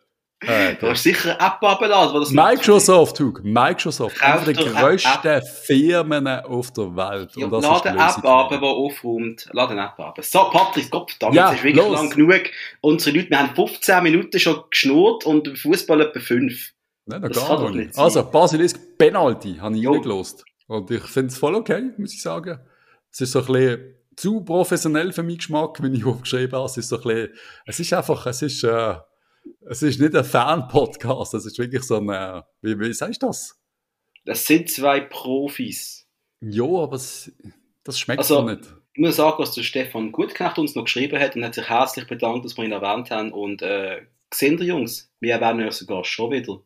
[0.46, 6.26] Äh, du hast sicher eine App abgeladen, das Microsoft, Hug, Microsoft, eine der grössten Firmen
[6.26, 7.30] auf der Welt.
[7.36, 9.48] Ja, und lade eine App ab, die aufräumt.
[9.52, 10.18] Lade eine App ab.
[10.22, 11.92] So, Patrick, Gott, damit ja, ist wirklich los.
[11.92, 12.42] lang genug.
[12.80, 16.72] Unsere Leute, wir haben 15 Minuten schon geschnurrt und Fußball etwa 5.
[17.06, 17.98] Nein, das gar nicht.
[17.98, 20.44] Also, Basilisk Penalty habe ich reingelost.
[20.66, 22.58] Und ich finde es voll okay, muss ich sagen.
[23.10, 26.66] Es ist so ein bisschen zu professionell für meinen Geschmack, wenn ich aufgeschrieben habe.
[26.66, 27.28] Es ist so ein bisschen,
[27.66, 28.94] es ist einfach, es ist, äh,
[29.68, 33.26] es ist nicht ein Fan-Podcast, es ist wirklich so ein, äh, wie, wie sagst du
[33.26, 33.60] das?
[34.24, 36.06] Das sind zwei Profis.
[36.40, 37.32] Ja, aber es,
[37.82, 38.74] das schmeckt also, nicht.
[38.94, 42.06] Ich muss sagen, dass der Stefan Gutknecht uns noch geschrieben hat und hat sich herzlich
[42.06, 43.32] bedankt, dass wir ihn erwähnt haben.
[43.32, 46.60] Und äh, gesehen, Jungs, wir erwähnen euch sogar schon wieder.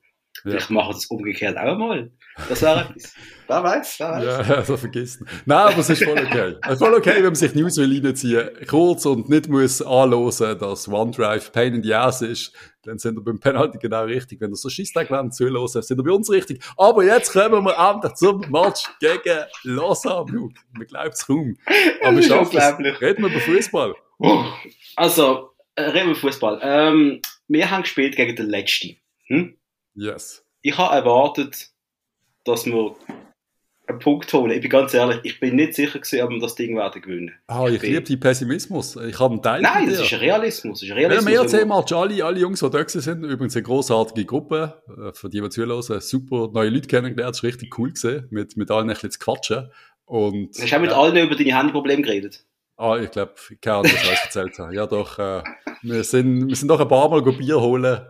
[0.45, 0.51] Ja.
[0.51, 2.11] Vielleicht machen wir das umgekehrt auch mal.
[2.49, 3.15] Das wäre etwas.
[3.47, 4.25] Wer weiß, wer weiß.
[4.49, 5.27] Ja, also vergessen.
[5.47, 6.57] Nein, aber es ist voll okay.
[6.65, 10.59] Es ist voll okay, wenn man sich News will reinziehen kurz und nicht muss anlosen,
[10.59, 12.53] dass OneDrive Pain in the Ass ist.
[12.85, 14.41] Dann sind wir beim Penalty genau richtig.
[14.41, 16.63] Wenn ihr so Scheisstag wollt, zuhören, sind wir bei uns richtig.
[16.77, 20.51] Aber jetzt kommen wir endlich zum Match gegen Lausanne.
[20.73, 21.57] Man glaubt es kaum.
[22.03, 23.01] Aber ist unglaublich.
[23.01, 23.95] Reden wir über Fußball.
[24.97, 26.61] Also, äh, reden wir über Fußball.
[26.63, 28.97] Ähm, wir haben gespielt gegen den Letzten.
[29.27, 29.58] Hm?
[29.99, 30.45] Yes.
[30.63, 31.71] Ich habe erwartet,
[32.45, 32.95] dass wir
[33.89, 34.53] einen Punkt holen.
[34.53, 37.33] Ich bin ganz ehrlich, ich bin nicht sicher gewesen, ob wir das Ding werden gewinnen.
[37.47, 38.97] Ah, ich, ich liebe die Pessimismus.
[38.97, 40.81] Ich habe einen Teil Nein, das ist Realismus.
[40.81, 41.53] Das ist Realismus.
[41.53, 45.29] Ja, mehr match alle, alle Jungs, die da sind, übrigens eine großartige Gruppe, äh, für
[45.29, 48.95] die wir zuhören, super neue Leute kennengelernt, war richtig cool gesehen, mit, mit allen ein
[48.95, 49.71] bisschen zu quatschen.
[50.05, 50.97] Und, du hast auch mit ja.
[50.99, 52.45] allen über deine Handyprobleme geredet.
[52.77, 54.73] Ah, ich glaube, ich kann das was erzählt haben.
[54.73, 55.43] Ja, doch, äh,
[55.83, 58.01] wir, sind, wir sind doch ein paar Mal Bier holen.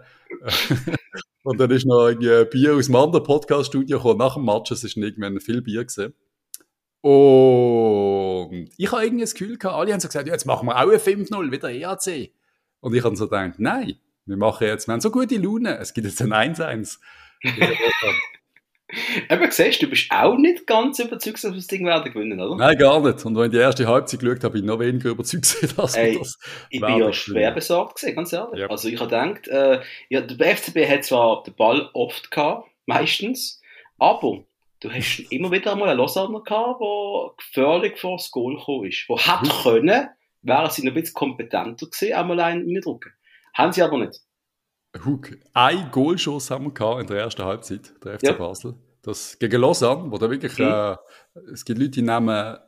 [1.48, 4.70] Und dann ist noch ein Bier aus einem anderen Podcast-Studio gekommen, nach dem Match.
[4.70, 6.12] Es ist irgendwann viel Bier gesehen.
[7.00, 10.76] Und ich habe irgendwie das Gefühl gehabt, alle haben so gesagt, ja, jetzt machen wir
[10.76, 12.32] auch ein 5-0, wieder EAC.
[12.80, 13.94] Und ich habe so gedacht, nein,
[14.26, 16.98] wir machen jetzt, wir haben so gute Laune, es gibt jetzt ein 1-1.
[19.30, 22.40] Eben, siehst du, du bist auch nicht ganz überzeugt, dass wir das Ding werden gewinnen,
[22.40, 22.56] oder?
[22.56, 23.24] Nein, gar nicht.
[23.26, 26.12] Und wenn ich die erste Halbzeit geschaut habe, bin ich noch weniger überzeugt, dass Ey,
[26.12, 26.38] wir das
[26.70, 28.60] Ich bin ja schwer besorgt gewesen, ganz ehrlich.
[28.60, 28.66] Ja.
[28.68, 33.60] Also ich habe gedacht, äh, ja, der FCB hat zwar den Ball oft gehabt, meistens,
[33.98, 34.44] aber
[34.80, 39.06] du hast immer wieder einmal einen Lausanne gehabt, der gefährlich vor das Goal gekommen ist.
[39.06, 39.62] Der hat mhm.
[39.62, 40.08] können,
[40.40, 43.12] wären sie noch ein bisschen kompetenter gewesen, einmal einen reindrücken.
[43.52, 44.20] Haben sie aber nicht.
[45.04, 48.32] Hug, ein Goalschuss haben wir gehabt in der ersten Halbzeit, der FC ja.
[48.32, 48.74] Basel.
[49.02, 50.66] Das gegen Lausanne, wo da wirklich, mhm.
[50.66, 50.96] äh,
[51.52, 52.60] es gibt Leute, die nehmen eine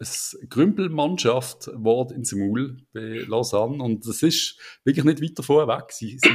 [0.49, 5.91] Grümpelmannschaft Wort ins Maul bei Lausanne und das ist wirklich nicht weiter vorweg.
[5.91, 6.31] Sie, sie,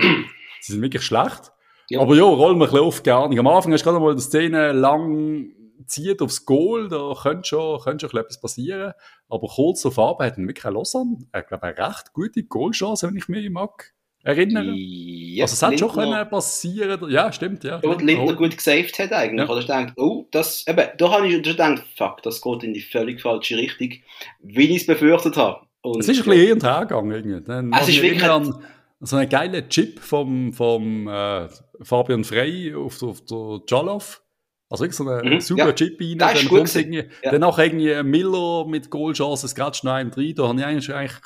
[0.61, 1.51] sie sind wirklich schlecht.
[1.89, 2.01] Ja.
[2.01, 3.39] Aber ja, rollen wir ein bisschen auf gar nicht.
[3.39, 5.51] Am Anfang hast du gerade mal die Szene lang
[5.87, 8.93] zieht aufs Goal, da könnte schon, könnte schon etwas passieren.
[9.29, 13.27] Aber kurz darauf Farbe hat wirklich Lausanne, ich glaube, eine recht gute Goalchance, wenn ich
[13.27, 13.94] mich mag
[14.25, 14.73] erinnern?
[14.75, 17.77] Ja, also es hat schon können passieren Ja, stimmt, ja.
[17.77, 18.35] Und Lindner oh.
[18.35, 19.47] gut gesaved hat eigentlich.
[19.47, 19.51] Ja.
[19.51, 22.73] Oder ich denke, oh, das, eben, da habe ich schon gedacht, fuck, das geht in
[22.73, 23.93] die völlig falsche Richtung,
[24.41, 25.65] wie ich es befürchtet habe.
[25.81, 27.43] Und, es ist ein bisschen hin und her gegangen.
[27.45, 28.63] Dann also ich wirklich an
[28.99, 31.47] so einen geilen Chip vom, vom äh,
[31.81, 34.23] Fabian Frey auf, auf der Jollof.
[34.69, 35.73] Also wirklich so einen mhm, super ja.
[35.73, 36.17] Chip rein.
[36.17, 37.31] Das dann kommt irgendwie, ja.
[37.31, 40.33] dann auch irgendwie Miller mit Goalchancen, gerade schnell im drin.
[40.35, 41.21] Da habe ich eigentlich, eigentlich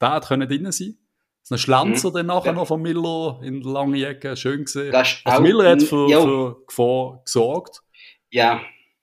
[0.00, 0.96] da können drin sein.
[1.42, 2.14] So ein Schlanzer mhm.
[2.14, 2.52] dann nachher ja.
[2.52, 4.94] noch von Miller in der langen Ecke, schön gesehen.
[4.94, 7.80] Also Miller hat für, für Gefahr gesorgt.
[8.30, 8.60] Ja,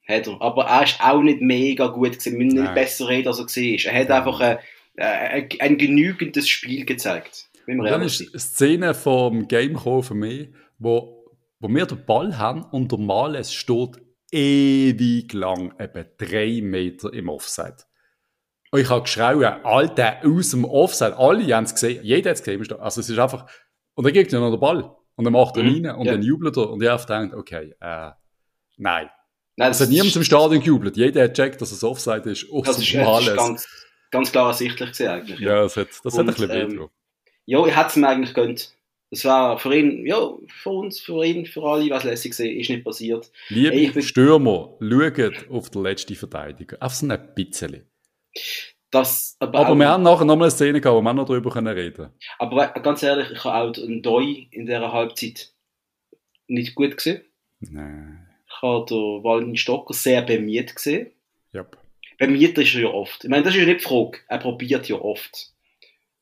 [0.08, 0.42] hat er.
[0.42, 2.38] Aber er ist auch nicht mega gut gewesen.
[2.38, 3.94] Wir müssen nicht besser reden, als er war.
[3.94, 4.58] Er hat einfach ein,
[4.98, 7.50] ein, ein genügendes Spiel gezeigt.
[7.68, 10.50] Dann ist eine Szene vom Game für mich,
[10.80, 11.26] wo,
[11.60, 17.30] wo wir den Ball haben und der Males steht ewig lang, eben drei Meter im
[17.30, 17.78] Offside.
[18.72, 21.18] Und ich habe geschrien, Alter, aus dem Offside.
[21.18, 22.04] Alle haben es gesehen.
[22.04, 22.80] Jeder hat es gesehen.
[22.80, 23.46] Also es ist einfach,
[23.96, 24.96] und dann kriegt er noch den Ball.
[25.16, 25.86] Und dann macht er mhm.
[25.86, 26.14] rein und ja.
[26.14, 26.70] dann jubelt er.
[26.70, 28.12] Und ich habe gedacht, okay, äh,
[28.78, 29.10] nein.
[29.58, 30.96] Nein, es hat niemand im Stadion gejubelt.
[30.96, 32.48] Jeder hat gecheckt, dass es Offside ist.
[32.50, 33.68] Das ist, das ist ganz,
[34.12, 35.40] ganz klar ersichtlich gewesen eigentlich.
[35.42, 36.90] Ja, ja das hat, das und, hat ein bisschen ähm,
[37.46, 38.74] Ja, ich hätte es mir eigentlich gönnt.
[39.12, 42.70] Das war für ihn, ja, für uns, für ihn, für alle, was lässig war, ist
[42.70, 43.30] nicht passiert.
[43.50, 44.02] Liebe bin...
[44.02, 46.78] Stürmer, schaut auf den letzten Verteidiger.
[46.80, 47.89] Auf so ein bisschen.
[48.92, 51.68] Das, aber, aber wir haben nachher nochmal eine Szene gehabt, wo wir noch darüber können
[51.68, 55.54] reden Aber ganz ehrlich, ich habe auch einen Doi in dieser Halbzeit
[56.48, 57.22] nicht gut gesehen.
[57.60, 58.28] Nein.
[58.48, 61.12] Ich habe den Valentin Stocker sehr bemüht gesehen.
[61.54, 61.78] Yep.
[62.18, 63.24] Bemüht ist er ja oft.
[63.24, 64.20] Ich meine, das ist ja nicht die Frage.
[64.28, 65.54] Er probiert ja oft.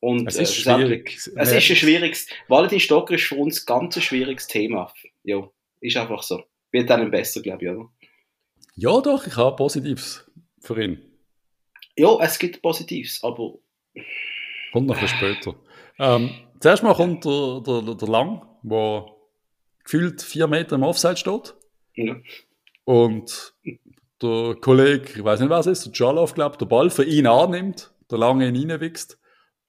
[0.00, 1.16] Und Es äh, ist schwierig.
[1.16, 2.28] Es ist ein schwieriges.
[2.48, 4.92] Valentin Stocker ist für uns ganz ein schwieriges Thema.
[5.24, 5.48] Ja,
[5.80, 6.44] ist einfach so.
[6.70, 7.90] Wird dann besser, glaube ich, oder?
[8.76, 11.07] Ja, doch, ich habe Positives für ihn.
[11.98, 13.54] Ja, es gibt Positives, aber
[14.72, 15.54] Kommt noch ein bisschen später.
[15.98, 16.30] Ähm,
[16.60, 19.06] zuerst mal kommt der, der, der Lang, der
[19.84, 21.54] gefühlt vier Meter im Offside steht.
[21.94, 22.16] ja.
[22.84, 23.54] Und
[24.22, 27.26] der Kollege, ich weiß nicht, was es ist, der Jalow, glaube der Ball für ihn
[27.26, 29.18] annimmt, der lange ihn reinwächst.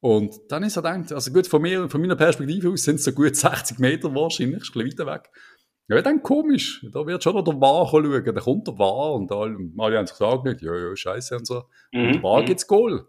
[0.02, 3.04] Und dann ist er gedacht, also gut, von, mir, von meiner Perspektive aus sind es
[3.04, 5.30] so gut 60 Meter wahrscheinlich, ist ein bisschen weiter weg.
[5.90, 9.32] Ja, dann komisch, da wird schon noch der War schauen, da kommt der War und
[9.32, 11.64] alle, alle haben sich gesagt, ja, ja, scheiße und so.
[11.92, 13.06] Und der War mhm, gibt's Goal.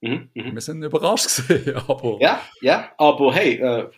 [0.00, 0.54] mhm, mhm.
[0.54, 2.16] Wir sind überrascht gewesen, aber...
[2.20, 3.88] Ja, ja, aber hey, äh,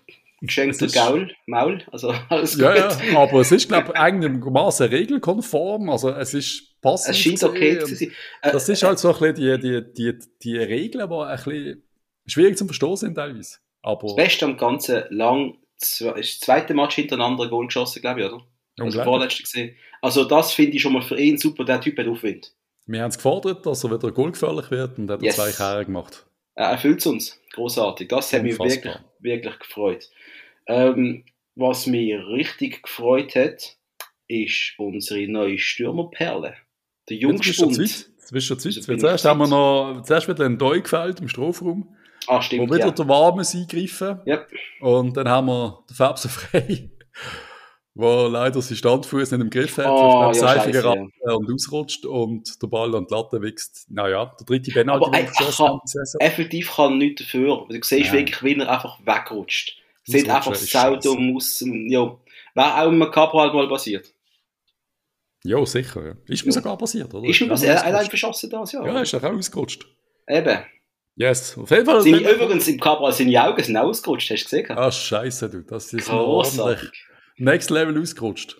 [0.42, 2.62] Es ist- Gaul, Maul, also alles gut.
[2.62, 5.88] Ja, ja, aber es ist, glaube ich, einigermaßen regelkonform.
[5.90, 7.10] Also, es ist passiv.
[7.10, 8.12] Es scheint okay zu sein.
[8.42, 11.82] Äh, Das ist halt so ein bisschen die, die, die, die Regeln, die ein bisschen
[12.26, 13.58] schwierig zu verstehen sind teilweise.
[13.82, 18.26] Aber Das Beste am Ganzen lang, das zweite Match hintereinander ein Goal geschossen, glaube ich,
[18.26, 18.42] oder?
[18.80, 19.74] Also vorletzte gesehen.
[20.00, 22.52] Also das finde ich schon mal für ihn super, der Typ hat Aufwind.
[22.86, 25.36] Wir haben es gefordert, dass er wieder goalgefährlich wird und hat Yes.
[25.36, 26.26] zwei Kerne gemacht.
[26.54, 27.40] Er erfüllt uns.
[27.52, 28.08] Großartig.
[28.08, 30.08] Das hat mich wirklich, wirklich gefreut.
[30.66, 33.76] Ähm, was mich richtig gefreut hat,
[34.28, 36.54] ist unsere neue Stürmerperle.
[37.08, 37.78] Der Jetzt bist du Jungspund.
[37.78, 38.56] Jetzt bist du
[38.98, 41.96] Zuerst zu haben wir noch, zuerst wieder ein Doi gefällt im Strafraum,
[42.28, 42.90] Ah, wo stimmt, wieder ja.
[42.90, 44.20] der Warmes eingreifen.
[44.26, 44.48] Yep.
[44.80, 46.90] Und dann haben wir den Fabsen frei,
[47.94, 52.66] der leider seinen Standfuß nicht im Griff hat, Oh, ja, Seife und ausrutscht und der
[52.68, 53.86] Ball an die Latte wächst.
[53.90, 55.80] Naja, der dritte Penalty, Aber, er Saison.
[56.20, 57.66] Effektiv kann nichts dafür.
[57.68, 58.12] Du siehst Ja.
[58.12, 59.78] wirklich, wie er einfach wegrutscht.
[60.04, 61.62] Sieht einfach ist saudumm aus.
[61.66, 62.16] Ja.
[62.54, 64.12] Wäre auch im Cabral mal passiert.
[65.44, 66.06] Ja, sicher.
[66.06, 66.14] Ja.
[66.26, 67.28] Ist mir sogar passiert, oder?
[67.28, 67.76] Ist mir passiert.
[67.76, 68.84] Er hat verschossen das, ja.
[68.84, 69.86] Ja, ist doch auch ausgerutscht.
[70.26, 70.58] Eben.
[71.18, 72.00] Yes, auf jeden Fall.
[72.02, 74.78] Seine, übrigens, im Cabral seine Augen sind ausgerutscht, hast du gesehen?
[74.78, 75.62] Ah, scheiße, du.
[75.62, 76.90] Das ist ordentlich
[77.38, 78.56] next level ausgerutscht.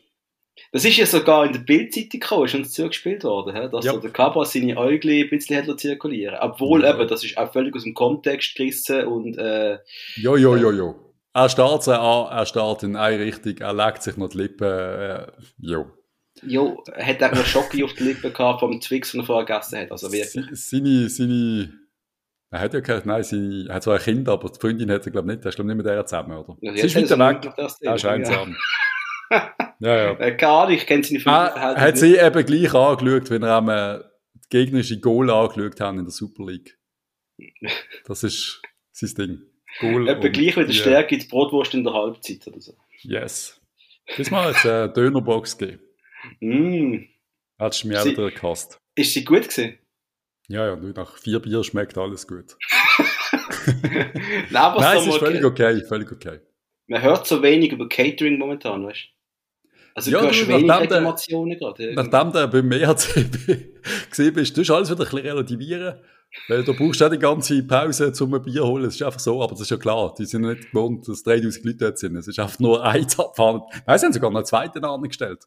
[0.72, 3.96] Das ist ja sogar in der Bildzeitung gekommen, ist uns zugespielt worden, dass Ja.
[3.96, 6.94] der Cabral seine Äugel ein bisschen hat zirkulieren Obwohl Ja.
[6.98, 9.78] eben, das ist auch völlig aus dem Kontext gerissen und äh,
[10.16, 10.94] Jo, jo, jo, jo.
[11.32, 14.66] Er startet sie an, er startet in eine Richtung, er legt sich noch die Lippen.
[14.68, 15.26] Äh,
[15.60, 15.86] jo.
[16.42, 19.46] jo, er hat auch noch Schocke auf den Lippen gehabt vom Twix, den er vorher
[19.46, 19.92] gegessen hat.
[19.92, 20.30] Also wirklich.
[20.32, 21.72] Se- Seine, seine,
[22.50, 25.12] er hat ja keine, nein, er hat zwar ein Kind, aber die Freundin hat er,
[25.12, 25.44] glaube ich, nicht.
[25.44, 26.56] Er ist, glaube ich, nicht mit der zusammen, oder?
[26.60, 27.52] Ja, Sie ist hat weg.
[27.82, 28.56] er ist einsam.
[29.30, 29.44] ja,
[29.80, 30.10] ja.
[30.18, 32.00] Äh, keine Ahnung, ich kenne seine Er Familienverhältnisse hat nicht.
[32.00, 33.98] sie eben gleich angeschaut, wenn er am äh,
[34.34, 36.78] die gegnerische Goal angeschaut haben in der Super League.
[38.06, 39.42] Das ist sein Ding.
[39.80, 42.74] Goal und gleich wie der die- Stärke die Brotwurst in der Halbzeit oder so.
[43.02, 43.60] Yes.
[44.16, 45.82] Diesmal hat es eine Dönerbox gegeben.
[46.40, 47.04] Mm.
[47.58, 48.80] Hat mir auch Sie- wieder gehasst.
[48.94, 49.78] Ist sie gut gewesen?
[50.48, 52.56] Ja, ja, nur nach vier Bier schmeckt alles gut.
[54.50, 56.40] Nein, aber Nein, es ist mal- völlig okay, völlig okay.
[56.86, 59.58] Man hört so wenig über Catering momentan, weißt du?
[59.94, 61.92] Also Ja, du du, wenig Reklamationen gerade.
[61.94, 63.26] Nachdem du beim EHC
[64.10, 66.00] gesehen bist, du alles wieder ein bisschen relativieren.
[66.46, 68.84] Weil du brauchst auch die ganze Pause zum ein Bier holen.
[68.84, 70.14] Es ist einfach so, aber das ist ja klar.
[70.18, 72.16] Die sind nicht gewohnt, dass 3000 Leute dort sind.
[72.16, 73.62] Es ist einfach nur eins abfahren.
[73.86, 75.44] Nein, sie haben sogar noch einen zweiten angestellt.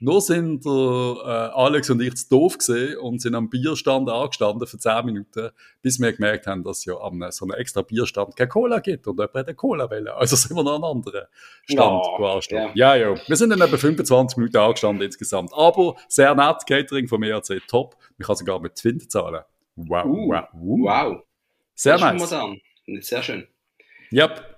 [0.00, 4.66] Nur sind der, äh, Alex und ich zu doof gesehen und sind am Bierstand angestanden
[4.66, 5.50] für 10 Minuten,
[5.82, 9.06] bis wir gemerkt haben, dass es ja an so einem extra Bierstand keine Cola gibt
[9.06, 10.08] und jemand eine Cola wollen.
[10.08, 11.22] Also sind wir noch an einen anderen
[11.64, 12.52] Stand Ja, gewarscht.
[12.52, 12.70] ja.
[12.74, 13.14] Ja, ja.
[13.26, 15.52] Wir sind dann etwa 25 Minuten angestanden insgesamt.
[15.54, 17.96] Aber sehr nett, Catering vom ERC, top.
[18.18, 19.42] Man kann sogar mit Twint zahlen.
[19.76, 20.80] Wow, Uh, wow, wow.
[21.12, 21.22] Wow,
[21.74, 23.06] Sehr das nice.
[23.06, 23.46] Sehr schön.
[24.12, 24.53] Yep.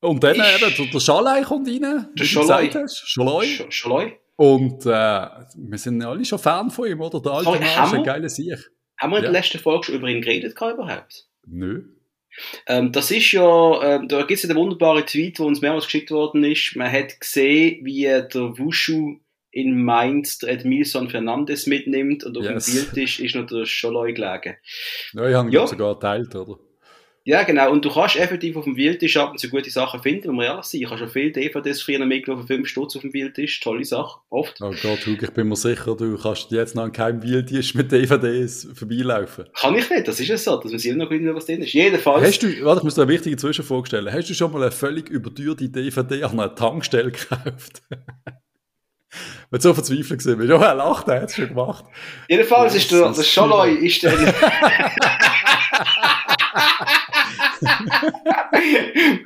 [0.00, 2.08] Und dann Ich- eben, der, der Schalei kommt rein.
[2.14, 2.70] du Schalei.
[2.88, 3.44] Schalei.
[3.46, 4.12] Sch Schaloi?
[4.36, 7.20] Und äh, wir sind alle schon Fan von ihm, oder?
[7.20, 8.58] Der alte Sorry, Mann ist ein geiler Sieg.
[9.00, 9.38] Haben wir in der Ja.
[9.38, 11.26] letzten Folge schon über ihn geredet überhaupt?
[11.46, 11.82] Nö.
[12.68, 15.86] Ähm, das ist ja, ähm, da gibt es ja den wunderbaren Tweet, der uns mehrmals
[15.86, 16.76] geschickt worden ist.
[16.76, 19.18] Man hat gesehen, wie der Wushu
[19.50, 22.66] in Mainz der Edmilson Fernandes mitnimmt und auf Yes.
[22.66, 24.54] dem Bild ist, ist noch der Scholoi gelegen.
[25.14, 25.66] Ja, ich habe ihn Ja.
[25.66, 26.58] sogar geteilt, oder?
[27.28, 27.70] Ja, genau.
[27.70, 30.46] Und du kannst effektiv auf dem Wildtisch ab und zu gute Sachen finden, wenn wir
[30.46, 30.80] ehrlich sind.
[30.80, 33.60] Ich habe schon viele DVDs früher mitgenommen für 5 Stutz auf dem Wildtisch.
[33.60, 34.20] Tolle Sache.
[34.30, 34.62] Oft.
[34.62, 37.92] Oh Gott, Hug, ich bin mir sicher, du kannst jetzt noch an keinem Wildtisch mit
[37.92, 39.44] DVDs vorbeilaufen.
[39.60, 40.08] Kann ich nicht.
[40.08, 41.74] Das ist ja so, dass man sieht noch nicht, was drin ist.
[41.74, 42.26] Jedenfalls.
[42.26, 44.10] Hast du, warte, ich muss dir eine wichtige Zwischenfrage stellen.
[44.10, 47.82] Hast du schon mal eine völlig überteuerte DVD an einer Tankstelle gekauft?
[49.50, 50.48] Wenn du so verzweifelt gewesen bist.
[50.48, 51.84] Ja, er lacht, er hat es schon gemacht.
[52.28, 54.32] Jedenfalls ist der, Das der ist Scholoi ist dann.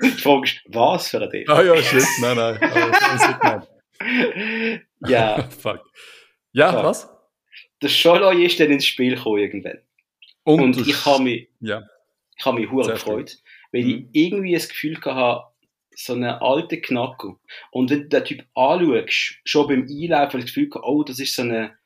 [0.03, 1.49] Die Frage ist, was für ein Ding?
[1.49, 2.59] Ah ja, shit, nein, nein.
[3.41, 3.67] Ah,
[5.09, 5.49] ja.
[5.51, 5.81] Fuck.
[6.53, 6.85] Ja, Ja.
[6.85, 7.09] was?
[7.81, 9.79] Der Scholoi ist dann ins Spiel gekommen irgendwann.
[10.45, 11.83] Und, du- ich habe mich, Ja.
[12.37, 13.39] ich habe mich hure gefreut,
[13.73, 14.09] weil Mhm.
[14.13, 15.45] ich irgendwie das Gefühl hatte,
[15.95, 17.37] so einen alten Knacker.
[17.71, 21.35] Und wenn du den Typ anschaust, schon beim Einlaufen, das Gefühl gehabt, oh, das ist
[21.35, 21.77] so eine,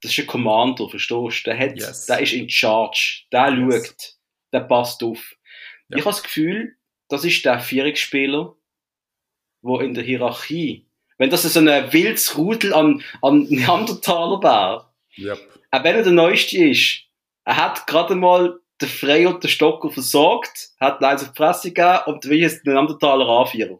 [0.00, 1.50] das ist ein Commander, verstehst du?
[1.50, 2.06] Der, hat, Yes.
[2.06, 3.86] der ist in charge, der Yes.
[3.88, 4.15] schaut,
[4.52, 5.36] der passt auf.
[5.88, 5.98] Ja.
[5.98, 6.76] Ich habe das Gefühl,
[7.08, 8.54] das ist der Vierungsspieler,
[9.62, 10.86] wo in der Hierarchie,
[11.18, 15.38] wenn das so ein wildes Rudel an, an Neandertaler wäre, Yep.
[15.70, 17.04] auch wenn er der Neueste ist,
[17.46, 21.72] er hat gerade mal den Frey und den Stocker versorgt, hat eins auf die Fresse
[21.72, 23.78] gegeben und will jetzt den Neandertaler anführen.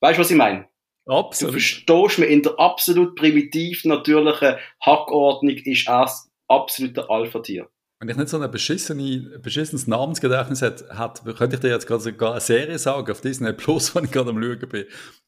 [0.00, 0.66] Weißt du, was ich meine?
[1.04, 1.52] Du Absolut.
[1.54, 7.68] verstehst mir, in der absolut primitiv natürlichen Hackordnung ist er das absolute Alpha-Tier.
[8.00, 12.00] Wenn ich nicht so ein beschissene, beschissenes Namensgedächtnis hätte, hat, könnte ich dir jetzt gerade
[12.00, 14.84] sogar eine Serie sagen auf Disney Plus, wenn ich gerade am Schauen bin.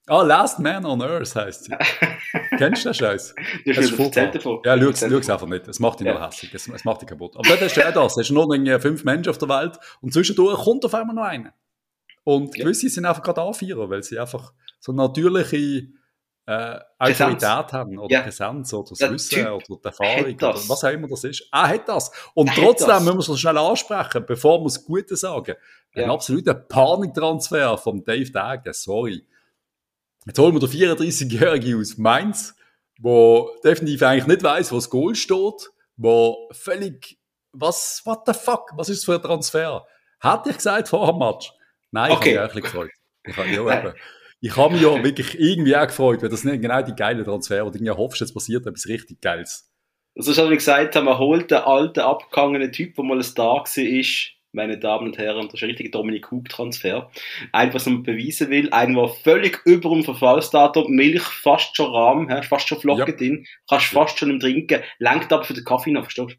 [0.06, 1.72] Ah, Last Man on Earth heisst sie.
[2.58, 3.34] Kennst du den Scheiß?
[3.64, 4.60] Du hast ist furchtbar.
[4.64, 5.66] Ja, Du schau es einfach nicht.
[5.66, 6.12] Es macht dich Ja.
[6.14, 6.54] nur hässlich.
[6.54, 7.34] Es, es macht dich kaputt.
[7.36, 8.16] Aber dort hast du ja das.
[8.16, 11.24] Es sind nur irgendwie fünf Menschen auf der Welt und zwischendurch kommt auf einmal noch
[11.24, 11.52] einer.
[12.22, 12.64] Und Ja.
[12.64, 15.88] gewisse sind einfach gerade Anführer, weil sie einfach so natürliche
[16.50, 17.44] äh, Präsenz.
[17.44, 18.20] Autorität haben oder Ja.
[18.22, 21.48] Präsenz oder das Der Wissen Typ oder die Erfahrung oder was auch immer das ist.
[21.52, 22.10] Er hat das.
[22.34, 23.04] Und Er hat trotzdem das.
[23.04, 25.54] müssen wir es schnell ansprechen, bevor wir das Gute sagen.
[25.94, 26.12] Ein Ja.
[26.12, 29.26] absoluter Paniktransfer von Dave Dagen, sorry.
[30.26, 32.54] Jetzt holen wir den 34-Jährigen aus Mainz,
[33.00, 37.18] wo definitiv eigentlich nicht weiß, wo das Goal steht, wo völlig,
[37.52, 39.86] was, what the fuck, was ist das für ein Transfer?
[40.20, 41.52] Hätte ich gesagt vor dem Match?
[41.90, 42.32] Nein, Okay.
[42.32, 42.90] ich habe mich ein bisschen gefreut.
[43.24, 43.94] Ich habe, ja, eben.
[44.40, 47.64] Ich habe mich ja wirklich irgendwie auch gefreut, weil das nicht genau die geile Transfer,
[47.64, 49.70] wo du irgendwie hoffst, jetzt passiert etwas richtig Geiles.
[50.16, 54.04] So habe ich gesagt, man holt den alten, abgegangenen Typ, der mal ein Star war,
[54.52, 57.10] meine Damen und Herren, das ist ein richtiger Dominik Hug-Transfer.
[57.52, 62.28] Einen, was man beweisen will, einen, der völlig über dem Verfallsdatum, Milch fast schon Rahm,
[62.42, 63.16] fast schon Flocken Ja.
[63.16, 64.00] drin, kannst Ja.
[64.00, 66.34] fast schon im Trinken, lenkt aber für den Kaffee noch, verstehst du?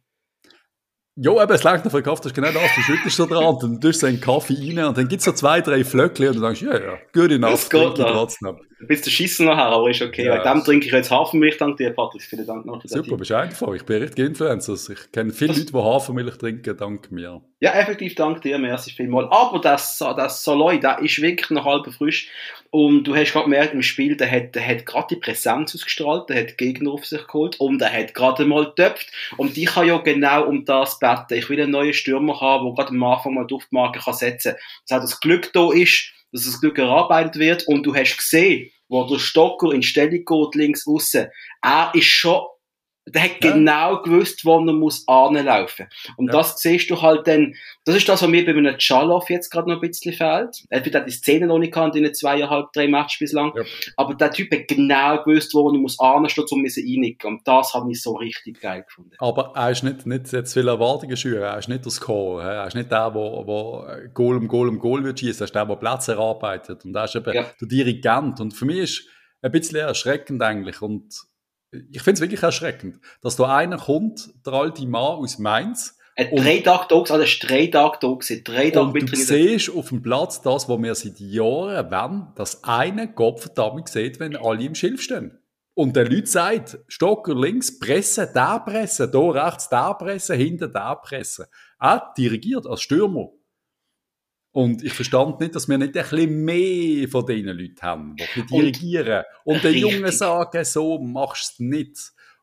[1.15, 3.61] Ja, eben, es langt den Kaffee, das ist genau das, du schüttest so dran, und
[3.61, 6.35] dann tust du einen Kaffee rein und dann gibt es so zwei, drei Flöckchen und
[6.37, 8.11] du denkst, ja, ja, good enough, Das geht noch.
[8.11, 8.57] trotzdem.
[8.79, 10.25] Ein bisschen Schießen nachher, aber ist okay.
[10.25, 10.35] Ja.
[10.35, 12.23] Wegen dem trinke ich jetzt Hafermilch, dank dir, Patrick.
[12.23, 13.75] Vielen Dank noch für Super, bist davon.
[13.75, 14.73] Ich bin richtig Influencer.
[14.73, 17.41] Ich kenne viele Das- Leute, die Hafermilch trinken, dank mir.
[17.59, 19.27] Ja, effektiv, dank dir, merci vielmals.
[19.31, 22.29] Aber das, das Saloy, der ist wirklich noch halb frisch.
[22.71, 26.29] Und du hast gerade gemerkt im Spiel, der hat, der hat gerade die Präsenz ausgestrahlt,
[26.29, 29.11] der hat Gegner auf sich geholt und der hat gerade mal getöpft.
[29.35, 31.33] Und ich kann ja genau um das beten.
[31.33, 34.53] Ich will einen neuen Stürmer haben, der gerade am Anfang mal die Duftmarke kann setzen
[34.53, 34.61] kann.
[34.87, 37.67] Dass auch das Glück da ist, dass das Glück erarbeitet wird.
[37.67, 41.27] Und du hast gesehen, wo der Stocker in Stellung geht, links außen.
[41.61, 42.41] Er ist schon,
[43.13, 43.51] der hat Ja.
[43.51, 45.87] genau gewusst, wo er muss anlaufen.
[46.17, 46.33] Und Ja.
[46.39, 47.53] das siehst du halt dann,
[47.85, 50.63] das ist das, was mir bei einem Chaloff jetzt gerade noch ein bisschen fehlt.
[50.69, 53.53] Er hat die Szene noch nicht gehabt in den zweieinhalb, drei Matches bislang.
[53.55, 53.63] Ja.
[53.97, 57.27] Aber der Typ hat genau gewusst, wo er muss anstehen, um müssen reinigen.
[57.27, 59.11] Und das habe ich so richtig geil gefunden.
[59.19, 61.43] Aber er ist nicht, nicht jetzt viele Erwartungen schüren.
[61.43, 62.43] Er ist nicht der Scorer.
[62.43, 62.49] hä?
[62.57, 65.41] Er ist nicht der, der, der Goal um Goal um Goal wird schießen.
[65.41, 66.85] Er ist der, der Plätze erarbeitet.
[66.85, 68.39] Und er ist eben der Dirigent.
[68.39, 69.07] Und für mich ist
[69.41, 70.81] ein bisschen erschreckend eigentlich.
[70.81, 71.13] Und
[71.71, 75.97] ich finde es wirklich erschreckend, dass da einer kommt, der alte Mann aus Mainz,
[76.61, 77.25] da gewesen, also
[78.43, 82.27] drei Tage Und du mit siehst auf dem Platz das, was wir seit Jahren wollen,
[82.35, 85.39] dass einer Gott verdammt sieht, wenn alle im Schilf stehen.
[85.73, 90.95] Und der Leute sagt, Stocker links, pressen, da pressen, da rechts, da pressen, hinten, da
[90.95, 91.45] pressen.
[91.79, 93.29] Er dirigiert als Stürmer.
[94.53, 98.23] Und ich verstand nicht, dass wir nicht ein bisschen mehr von diesen Leuten haben, die
[98.25, 99.23] bisschen Und- dirigieren.
[99.45, 99.91] Und den Richtig.
[99.93, 101.97] Jungen sagen, so machst du es nicht.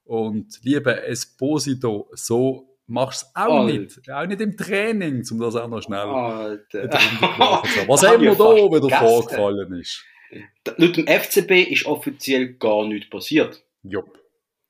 [0.05, 3.79] Und liebe Esposito, so machst du es auch Alter.
[3.79, 4.11] nicht.
[4.11, 6.89] Auch nicht im Training, um das auch noch schnell Alter.
[6.91, 7.89] haben.
[7.89, 9.07] Was Das hab immer ich da vergessen.
[9.07, 10.05] vorgefallen ist.
[10.79, 13.63] Laut dem FCB ist offiziell gar nichts passiert.
[13.83, 14.19] Jupp.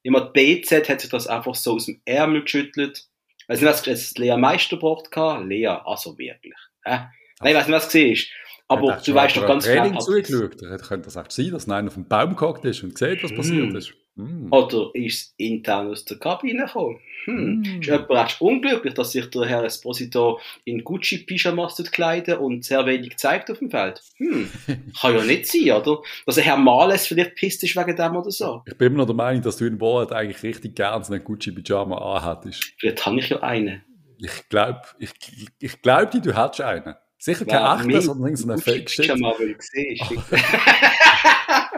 [0.03, 3.07] Immer die BZ hat sich das einfach so aus dem Ärmel geschüttelt.
[3.47, 5.47] Weißt du, was es Lea Meisterbrot gehabt?
[5.47, 6.55] Lea, also wirklich.
[6.85, 6.99] Äh?
[7.41, 8.29] Nein, ich weiß nicht, was gesehen ist.
[8.71, 10.05] Aber du weißt doch ganz ein Training genau.
[10.05, 10.61] zugeschaut.
[10.61, 13.35] Da könnte das echt sein, dass einer auf dem Baum gehockt ist und sieht, was
[13.35, 13.77] passiert Mm.
[13.77, 13.95] ist.
[14.17, 14.53] Mm.
[14.53, 16.99] Oder ist es intern aus der Kabine gekommen?
[17.25, 17.61] Hm.
[17.61, 17.81] Mm.
[17.81, 23.17] Ist jemand recht unglücklich, dass sich der Herr Esposito in Gucci-Pyjamas kleiden und sehr wenig
[23.17, 24.03] zeigt auf dem Feld?
[24.17, 24.51] Hm.
[25.01, 26.03] Kann ja nicht sein, oder?
[26.27, 28.63] Dass der Herr Males vielleicht pisst ist wegen dem oder so.
[28.67, 31.25] Ich bin immer noch der Meinung, dass du in Wahrheit eigentlich richtig gern so einen
[31.25, 32.75] Gucci-Pyjama anhattest.
[32.77, 33.83] Vielleicht habe ich ja einen.
[34.19, 35.13] Ich glaube, ich,
[35.59, 36.97] ich glaub du hättest einen.
[37.21, 39.07] Sicher kein Ja, echter, mir- sondern so ein Du Fake schickst Shit.
[39.07, 39.97] schon mal, weil ich sehe.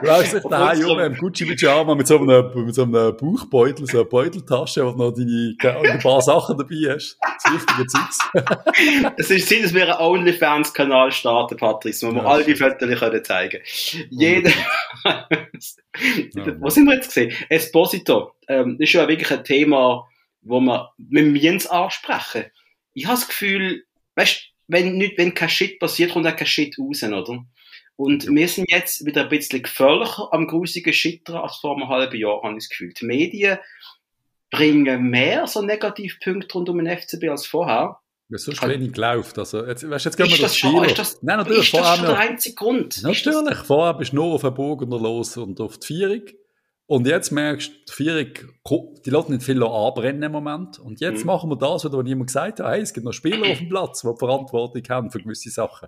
[0.01, 3.99] Du läufst dich daheim um im Gucci-Pyjama mit so einem, mit so einem Bauchbeutel, so
[3.99, 5.57] einer Beuteltasche, wo du noch deine,
[5.93, 7.19] ein paar Sachen dabei hast.
[7.43, 8.19] Das richtige Zeugs.
[9.17, 12.55] Es ist Sinn, dass wir einen OnlyFans-Kanal starten, Patrice, wo wir Ja, all die.
[12.57, 13.61] Fotos können zeigen
[14.11, 14.51] Jeder.
[15.05, 15.29] Ja,
[16.61, 17.33] Was sind wir jetzt gesehen?
[17.49, 18.33] Esposito.
[18.49, 20.07] Ähm, das ist ja wirklich ein Thema,
[20.43, 22.45] wo wir mit Jens ansprechen.
[22.95, 23.85] Ich habe das Gefühl,
[24.17, 27.45] weißt, wenn nicht, wenn kein Shit passiert, kommt auch kein Shit raus, oder?
[27.97, 31.89] Und wir sind jetzt wieder ein bisschen gefährlicher am grusigen Shit dran als vor einem
[31.89, 32.95] halben Jahr, habe ich das Gefühl.
[32.99, 33.59] Die Medien
[34.51, 37.99] bringen mehr so Negativpunkte rund um den FCB als vorher.
[38.31, 39.41] Ja, sonst wenig gelaufen.
[39.41, 40.85] Also, jetzt, weißt, jetzt gehen wir das Spiel.
[40.85, 41.65] ist das, Nein, natürlich.
[41.65, 43.03] ist das schon der einzige Grund?
[43.03, 43.59] Natürlich.
[43.59, 46.23] Vorher bist du nur auf den Bogen los und auf die Vierung.
[46.91, 48.27] Und jetzt merkst du, die Vierung,
[49.07, 50.81] die lässt nicht viel anbrennen im Moment.
[50.81, 51.27] Und jetzt Mhm.
[51.27, 52.67] machen wir das, was niemand gesagt hat.
[52.67, 55.87] Hey, es gibt noch Spieler auf dem Platz, die die Verantwortung haben für gewisse Sachen.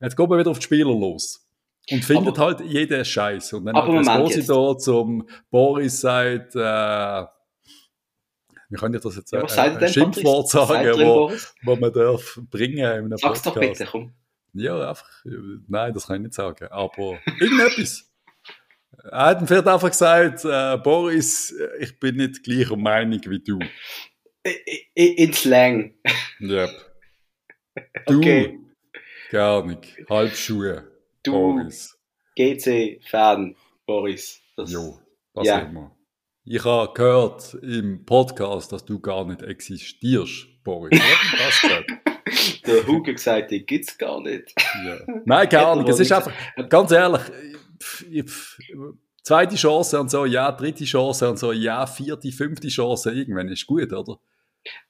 [0.00, 1.46] Jetzt gehen wir wieder auf die Spieler los.
[1.90, 3.52] Und findet halt jeden Scheiß.
[3.52, 7.26] Und dann Aber hat Moment Esposito zum Boris sagt, äh,
[8.70, 11.30] wie kann ich das jetzt Ja, sagt er ein Schimpfwort sagen, wo,
[11.64, 14.14] wo man darf bringen in einem Sag's doch bitte, komm.
[14.54, 15.30] Ja, einfach, äh,
[15.68, 18.06] nein, das kann ich nicht sagen, aber irgendetwas.
[19.10, 23.58] Er hat vielleicht einfach gesagt, äh, Boris, ich bin nicht gleicher Meinung wie du.
[24.94, 25.94] In Slang.
[26.40, 26.70] Yep.
[28.06, 28.58] Du, Okay.
[29.30, 29.96] gar nicht.
[30.10, 30.90] Halbschuhe,
[31.22, 31.96] Du, Boris.
[32.36, 33.54] GC-Fan,
[33.86, 34.40] Boris.
[34.56, 34.98] Das, Jo,
[35.34, 35.58] was Ja.
[35.60, 35.94] immer.
[36.44, 40.98] Ich habe gehört im Podcast, dass du gar nicht existierst, Boris.
[41.38, 41.60] Das?
[42.66, 44.52] Der Hugo gesagt, die gibt's gar nicht.
[44.84, 44.98] Ja.
[45.24, 45.88] Nein, gar nicht.
[45.88, 46.32] Es ist einfach,
[46.68, 47.22] ganz ehrlich,
[47.80, 48.58] pff,
[49.22, 53.66] zweite Chance und so, ja, dritte Chance und so, ja, vierte, fünfte Chance, irgendwann ist
[53.66, 54.18] gut, oder?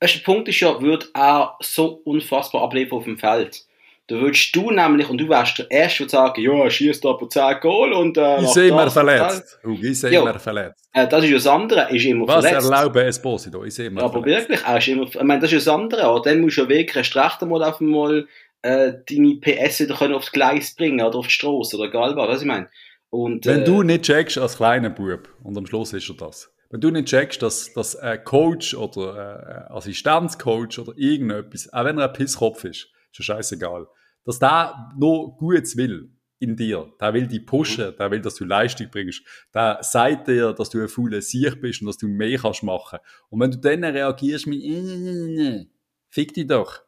[0.01, 3.64] Der Punkt ist ja, würde er so unfassbar abliefern auf dem Feld.
[4.09, 7.61] Da würdest du nämlich, und du wärst der Erste, der sagen, ja, schießt aber 10
[7.61, 9.59] Goal und äh, Ich sehe immer verletzt.
[9.62, 10.83] Hugo, ich sehe immer verletzt.
[10.94, 12.70] Äh, das ist ja das andere, ist immer Was verletzt.
[12.70, 13.64] erlaube Esposito?
[13.64, 14.48] Ich sehe immer Aber verletzt.
[14.48, 16.22] wirklich, er ist immer, ich meine, das ist ja das andere?
[16.24, 18.27] Dann musst du ja wirklich erst recht einmal auf einmal,
[18.62, 22.29] äh, deine PS wieder können aufs Gleis bringen, oder auf die Straße, oder egal was,
[22.29, 22.68] was ich meine.
[23.11, 26.53] Und, Wenn äh, du nicht checkst als kleiner Bub, und am Schluss ist er das,
[26.71, 31.99] wenn du nicht checkst, dass, dass ein Coach oder ein Assistenzcoach oder irgendetwas, auch wenn
[31.99, 33.87] er ein Pisskopf ist, ist ja scheißegal,
[34.25, 38.44] dass der nur Gutes will in dir, der will dich pushen, der will, dass du
[38.44, 39.23] Leistung bringst,
[39.55, 42.99] der sagt dir, dass du ein fauler Sieg bist und dass du mehr kannst machen.
[43.31, 45.66] Und wenn du dann reagierst mit, äh, äh, äh,
[46.11, 46.83] fick dich doch.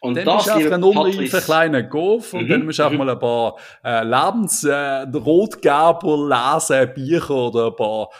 [0.00, 2.64] Und Dann das, bist du einfach liebe ein unreifer Patrice, kleiner Golf und Mhm, dann
[2.66, 2.98] musst du einfach mhm.
[2.98, 8.10] mal ein paar äh, Lebensrotgeber lesen, Bücher oder ein paar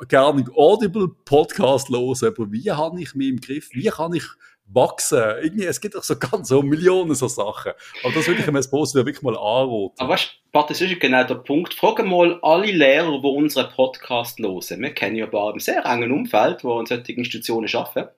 [0.00, 4.12] äh, gar nicht Audible Podcast hören, aber wie habe ich mich im Griff, wie kann
[4.14, 4.24] ich
[4.74, 5.22] wachsen?
[5.42, 7.72] Irgendwie, es gibt doch so ganz so Millionen so Sachen.
[8.02, 9.98] Aber das würde ich einem Esposo wirklich mal anraten.
[9.98, 11.74] Aber weißt Patrice, das ist genau der Punkt.
[11.74, 14.82] Frag mal alle Lehrer, die unseren Podcast hören.
[14.82, 18.10] Wir kennen ja ein paar im sehr engen Umfeld, die in solchen Institutionen arbeiten.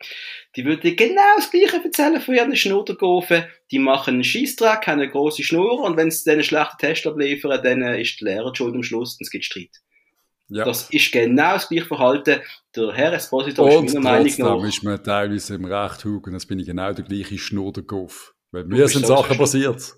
[0.54, 3.44] Die würden genau das Gleiche erzählen von ihren Schnurdergofen.
[3.70, 7.06] Die machen einen Scheissdreck, haben eine grosse Schnur und wenn sie dann einen schlechten Test
[7.06, 9.80] abliefern, dann ist der Lehrer die schuld am Schluss und es gibt Streit.
[10.48, 10.64] Ja.
[10.64, 12.40] Das ist genau das gleiche Verhalten.
[12.74, 14.68] Der Herr Esposito ist und meiner Meinung nach...
[14.68, 18.34] ist man teilweise im Recht, Hugo, und das bin ich genau der gleiche Schnurdergolf.
[18.52, 19.38] Weil mir sind Sachen schlimm.
[19.38, 19.94] passiert,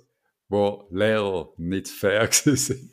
[0.49, 2.91] wo Lehrer nicht fair gewesen sind.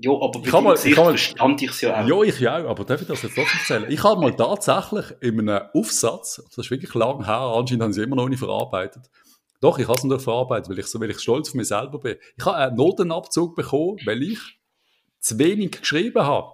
[0.00, 2.06] Ja, aber Ich kann mal- ich kann mal- verstand ich es ja auch.
[2.06, 3.86] Ja, ich auch, aber darf ich das jetzt trotzdem erzählen?
[3.90, 8.02] Ich habe mal tatsächlich in einem Aufsatz, das ist wirklich lang her, anscheinend haben sie
[8.04, 9.02] immer noch nicht verarbeitet.
[9.60, 11.98] Doch, ich habe es noch verarbeitet, weil ich, so, weil ich stolz auf mich selber
[11.98, 12.14] bin.
[12.36, 14.38] Ich habe einen Notenabzug bekommen, weil ich
[15.28, 16.52] zu wenig geschrieben habe.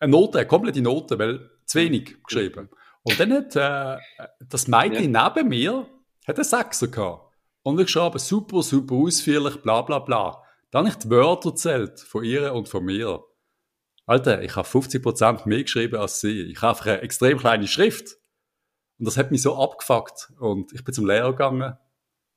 [0.00, 2.68] Eine Note, eine komplette Note, weil zu wenig geschrieben.
[3.02, 3.98] Und dann hat äh,
[4.40, 5.88] das Mädchen neben mir
[6.26, 7.34] hat einen Sechser gehabt.
[7.62, 10.42] Und ich geschrieben, super, super ausführlich, bla bla bla.
[10.70, 13.24] Dann habe ich die Wörter erzählt von ihr und von mir.
[14.06, 16.42] Alter, ich habe 50% mehr geschrieben als sie.
[16.42, 18.16] Ich habe einfach eine extrem kleine Schrift.
[18.98, 20.32] Und das hat mich so abgefuckt.
[20.38, 21.76] Und ich bin zum Lehrer gegangen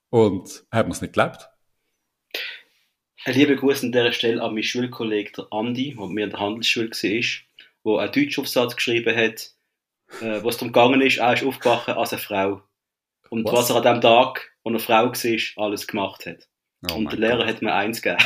[0.09, 1.49] und hat mir es nicht geglaubt.
[3.23, 6.39] Ein lieber Gruß an dieser Stelle an meinen Schulkollegen der Andi, der mir in der
[6.39, 9.51] Handelsschule war, der einen Deutschaufsatz geschrieben hat,
[10.21, 12.61] äh, was darum gegangen ist, er ist aufgewacht als eine Frau.
[13.29, 13.53] Und Was?
[13.53, 16.47] was, er an dem Tag, wo eine Frau war, alles gemacht hat.
[16.89, 17.47] Oh und der Lehrer Gott.
[17.47, 18.23] hat mir eins gegeben.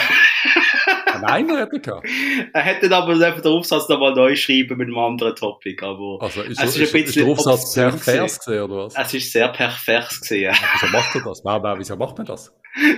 [1.24, 2.08] Ein Einer hat er gehabt.
[2.54, 6.42] er hätte dann aber den Aufsatz nochmal neu schreiben mit einem anderen Topic, aber Also
[6.42, 8.96] ist, Es ist, ist ein ist, ist der bisschen Aufsatz pervers gesehen, oder was?
[8.96, 10.56] es ist sehr pervers gesehen.
[10.74, 11.42] Wieso macht er das?
[11.44, 12.54] Wer, wer, wieso macht man das?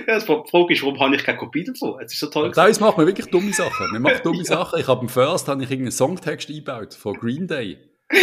[0.08, 2.00] Ja, die Frage ist, warum habe ich keine Kopie davon?
[2.04, 2.46] Es ist so toll.
[2.46, 3.86] Und teilweise macht man wirklich dumme Sachen.
[3.92, 4.44] Man macht dumme Ja.
[4.44, 4.80] Sachen.
[4.80, 7.78] Ich habe im First habe ich irgendeinen Songtext eingebaut von Green Day.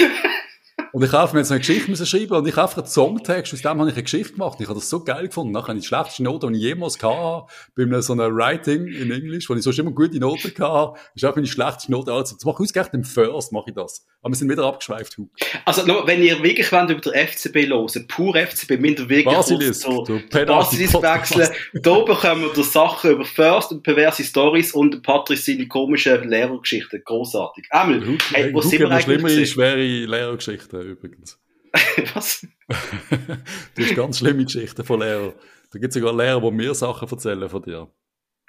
[0.96, 3.54] Und ich habe mir jetzt eine Geschichte müssen schreiben und ich habe einfach einen Songtext,
[3.54, 4.62] aus dem habe ich eine Geschichte gemacht.
[4.62, 5.52] Ich habe das so geil gefunden.
[5.52, 8.88] Nachher habe ich die schlechteste Note, die ich jemals hatte, bei einem so einem Writing
[8.88, 12.14] in Englisch, wo ich sonst immer gute Noten hatte, ist auch meine schlechteste Note.
[12.14, 14.06] Also, das mache ich ausgerechnet im First, mache ich das.
[14.22, 15.18] Aber wir sind wieder abgeschweift.
[15.66, 19.82] Also, wenn ihr wirklich wollt, über den FCB hören, pur FCB, müsst ihr wirklich Basilisk,
[19.82, 21.50] so Basis wechseln.
[21.74, 27.02] Da bekommen wir Sachen über First und perverse Stories und Patrick seine komischen Lehrergeschichten.
[27.04, 27.68] Großartig.
[27.70, 29.04] Emil, hey, wo sind wir eigentlich?
[29.04, 31.40] schlimmere, schwere Lehrergeschichten übrigens.
[32.14, 32.48] Was?
[33.76, 35.34] du hast ganz schlimme Geschichten von Lehrern.
[35.72, 37.88] Da gibt es sogar Lehrer, die mir Sachen erzählen von dir.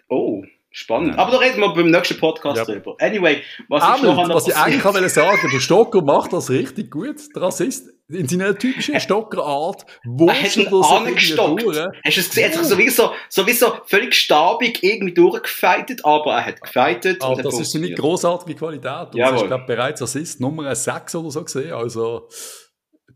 [0.08, 1.14] Oh, spannend.
[1.14, 1.18] Ja.
[1.18, 2.64] Aber da reden wir beim nächsten Podcast ja.
[2.64, 2.96] drüber.
[3.00, 6.90] Anyway, was ist noch an Was ich eigentlich wollte sagen, der Stocker macht das richtig
[6.90, 7.16] gut.
[7.34, 11.64] Der Rassist, in seiner typischen Stockerart, wo er ihn angestockt.
[12.04, 12.44] Hast du es gesehen?
[12.44, 17.22] Er hat sich sowieso, sowieso völlig stabig irgendwie durchgefeitet, aber er hat gefeitet.
[17.22, 19.14] Aber das ist seine großartige Qualität.
[19.14, 21.72] Und das ist, glaube bereits Assist Nummer 6 oder so gesehen.
[21.72, 22.28] Also,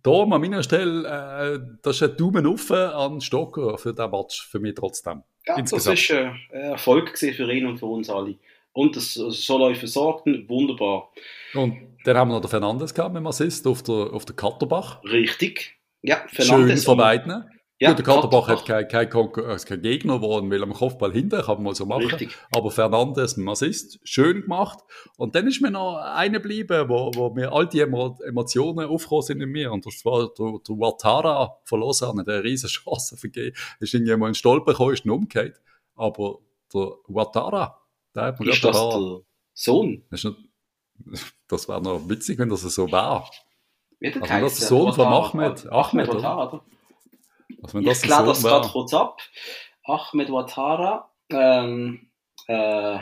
[0.02, 4.46] da an meiner Stelle, äh, das ist ein Daumen auf an Stocker für den Match,
[4.48, 5.22] für mich trotzdem.
[5.46, 5.98] Ja, Insgesamt.
[5.98, 8.36] das ist äh, ein Erfolg für ihn und für uns alle.
[8.72, 11.10] Und das soll euch versorgen, wunderbar.
[11.54, 14.36] Und dann haben wir noch den Fernandes gehabt mit dem Assist auf der, auf der
[14.36, 15.02] Katterbach.
[15.04, 15.76] Richtig.
[16.02, 16.80] Ja, Fernandes.
[16.80, 17.44] Schön von beiden.
[17.82, 21.40] Ja, Gut, der Katterbach hat keinen kein, kein, kein Gegner geworden, weil am Kopfball hinten
[21.40, 22.08] kann man so machen.
[22.08, 22.36] Richtig.
[22.54, 24.80] Aber Fernandes dem Assist, schön gemacht.
[25.16, 29.40] Und dann ist mir noch einer geblieben, wo, wo mir all die Emotionen aufgekommen sind
[29.40, 29.72] in mir.
[29.72, 33.56] Und das war der, der Watara von Lausanne, der eine riesen Chance vergeben.
[33.80, 35.58] Ist irgendwie mal in Stolper gekommen, ist umgekehrt.
[35.96, 36.40] Aber
[36.74, 37.79] der Watara,
[38.14, 39.20] der hat mir Ist das der
[39.54, 40.04] Sohn?
[40.10, 40.26] Das,
[41.48, 43.24] das wäre noch witzig, wenn das so wäre.
[43.98, 45.70] Wie der also das der Sohn von Ahmed.
[45.70, 46.64] Ahmed, Watara, oder?
[47.62, 49.20] Also wenn das ich kläre das gerade kurz ab.
[49.84, 52.10] Ahmed Watara ähm,
[52.46, 52.98] äh,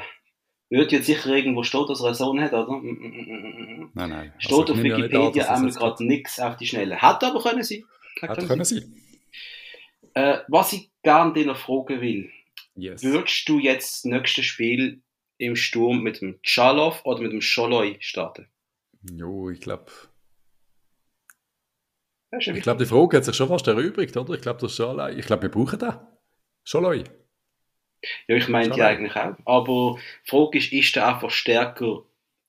[0.71, 2.81] wird jetzt sicher irgendwo steht, dass er einen Sohn hat, oder?
[2.81, 4.33] Nein, nein.
[4.39, 7.01] Steht also, auf Wikipedia ja einmal gerade nichts auf die Schnelle.
[7.01, 7.85] Hat aber können sie.
[8.21, 8.85] Hat können sie.
[10.15, 12.31] Äh, was ich gerne dir noch fragen will.
[12.79, 13.03] Yes.
[13.03, 15.03] Würdest du jetzt das nächste Spiel
[15.37, 18.47] im Sturm mit dem Chalov oder mit dem Scholoi starten?
[19.03, 19.91] Jo, ich glaube,
[22.31, 24.35] ich glaube, die Frage hat sich schon fast erübrigt, oder?
[24.35, 25.19] Ich glaube, das allein.
[25.19, 25.95] Ich glaube, wir brauchen den.
[26.63, 27.11] Schon Leute.
[28.29, 29.35] Ja, ich meine die eigentlich auch.
[29.45, 32.05] Aber die Frage ist, ist der einfach stärker,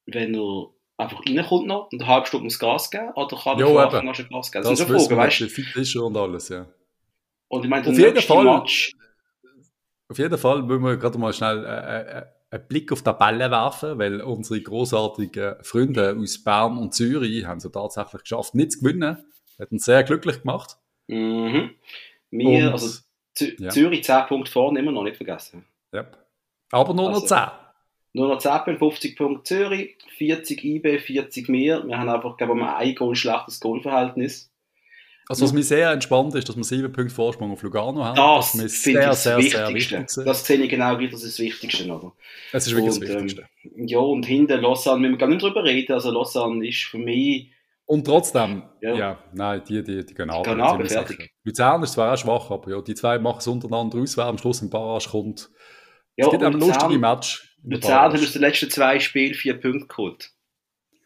[0.05, 0.67] wenn er
[0.97, 3.13] einfach reinkommt noch und eine halbe Stunde muss Gas geben?
[3.15, 4.63] Oder kann er von Anfang an schon Gas geben?
[4.63, 5.49] Das, das sind so Fragen, weißt du?
[5.49, 6.67] fit ist und alles, ja.
[7.47, 8.93] Und ich meine, auf jeden Fall, Match...
[10.09, 13.51] Auf jeden Fall müssen wir gerade mal schnell äh, äh, einen Blick auf die Tabelle
[13.51, 18.79] werfen, weil unsere großartigen Freunde aus Bern und Zürich haben es tatsächlich geschafft, nicht zu
[18.79, 19.23] gewinnen.
[19.59, 20.77] Hat uns sehr glücklich gemacht.
[21.07, 21.75] Mhm.
[22.31, 23.01] Wir, Und, also
[23.37, 23.69] ja.
[23.69, 25.65] Zürich 10 Punkte vorne, immer noch nicht vergessen.
[25.93, 26.07] Ja.
[26.71, 27.37] Aber nur also, noch 10.
[28.13, 31.83] Nur noch 10 Punkte, 50 Punkte Zürich, 40 IB, 40 mir.
[31.85, 34.48] Wir haben einfach, glaube ich, ein Goal schlechtes Goalverhältnis.
[35.29, 38.15] Also was mir sehr entspannt ist, dass wir 7 Punkte Vorsprung auf Lugano haben.
[38.15, 40.03] Das, das finde ich das sehr, Wichtigste.
[40.07, 41.85] Sehr das sehe ich genau wie das ist das Wichtigste.
[41.85, 42.13] Oder?
[42.51, 43.47] Es ist wirklich und, das Wichtigste.
[43.63, 45.93] Ähm, ja, und hinten Lausanne, wir müssen gar nicht drüber reden.
[45.93, 47.51] Also Lausanne ist für mich
[47.89, 50.43] und trotzdem, ja, ja nein, die, die, die gehen ab.
[50.43, 51.31] Die fertig.
[51.43, 54.37] Luzern ist zwar auch schwach, aber ja, die zwei machen es untereinander aus, wer am
[54.37, 55.49] Schluss im Barrage kommt.
[56.15, 57.57] Ja, es gibt ein lustiges Match.
[57.63, 60.31] Luzern hat aus den letzten zwei Spielen vier Punkte geholt.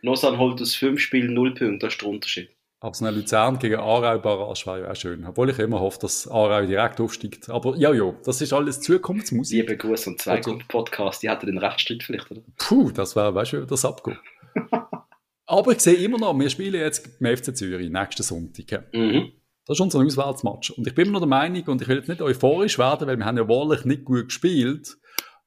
[0.01, 2.49] Lausanne holt aus fünf Spielen null Punkte, das ist der Unterschied.
[2.83, 5.25] Aber so eine Luzern gegen Aarau Barrage wäre ja auch schön.
[5.25, 7.49] Obwohl ich immer hoffe, dass Aarau direkt aufsteigt.
[7.49, 9.61] Aber ja, ja, das ist alles Zukunftsmusik.
[9.61, 12.41] Liebe Grüße und zwei also, Podcast, die hatten den Rechtsstreit vielleicht, oder?
[12.57, 14.17] Puh, das wäre, weißt du, wie das abgeht.
[15.45, 18.93] Aber ich sehe immer noch, wir spielen jetzt beim FC Zürich nächsten Sonntag.
[18.93, 19.31] Mhm.
[19.65, 20.71] Das ist unser Auswärtsmatch.
[20.71, 23.15] Und ich bin immer noch der Meinung, und ich will jetzt nicht euphorisch werden, weil
[23.15, 24.97] wir haben ja wahrlich nicht gut gespielt,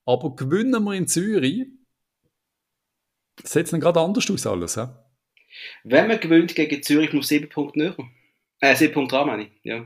[0.06, 1.66] aber gewinnen wir in Zürich,
[3.42, 4.76] sieht es dann gerade anders aus alles.
[4.76, 4.86] He?
[5.84, 7.96] Wenn man gewinnt gegen Zürich, muss sieben Punkte näher.
[8.60, 9.50] Äh, sieben Punkte dran, meine ich.
[9.62, 9.84] Ja.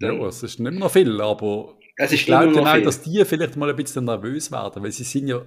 [0.00, 3.24] ja, es ist nicht mehr noch viel, aber es ist ich glaube auch, dass die
[3.24, 5.44] vielleicht mal ein bisschen nervös werden, weil sie sind ja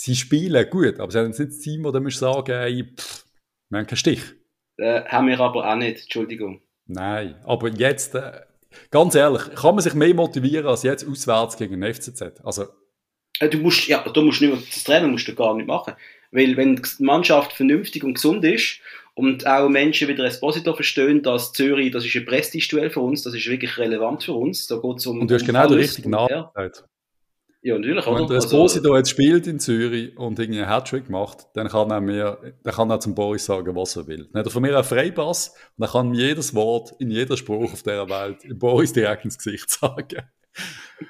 [0.00, 2.94] sie spielen gut, aber sie haben jetzt nicht das Team, wo du musst sagen, ey,
[2.96, 3.24] pff,
[3.68, 4.22] wir haben keinen Stich.
[4.78, 6.62] Äh, haben wir aber auch nicht, Entschuldigung.
[6.86, 8.40] Nein, aber jetzt, äh,
[8.90, 12.40] ganz ehrlich, kann man sich mehr motivieren als jetzt auswärts gegen den FCZ?
[12.42, 12.66] Also,
[13.40, 15.94] äh, du musst, ja, du musst nicht mehr, das Training musst du gar nicht machen.
[16.30, 18.80] Weil wenn die Mannschaft vernünftig und gesund ist
[19.14, 23.34] und auch Menschen wieder Esposito verstehen, dass Zürich, das ist ein Prestigeduell für uns, das
[23.34, 24.66] ist wirklich relevant für uns.
[24.66, 26.46] Da geht's um, und du hast um genau den richtigen Namen
[27.62, 28.20] ja, natürlich, oder?
[28.20, 31.90] Wenn der Esposito also, jetzt spielt in Zürich und irgendwie einen Hattrick macht, dann kann
[31.90, 34.28] er mir, dann kann er zum Boris sagen, was er will.
[34.32, 37.36] Dann hat er von mir einen Freipass und dann kann mir jedes Wort in jeder
[37.36, 40.22] Spruch auf dieser Welt Boris direkt ins Gesicht sagen.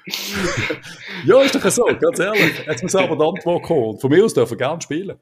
[1.25, 2.65] ja, ist doch so, ganz ehrlich.
[2.65, 3.99] Jetzt muss aber die Antwort kommen.
[3.99, 5.17] Von mir aus dürfen wir gerne spielen.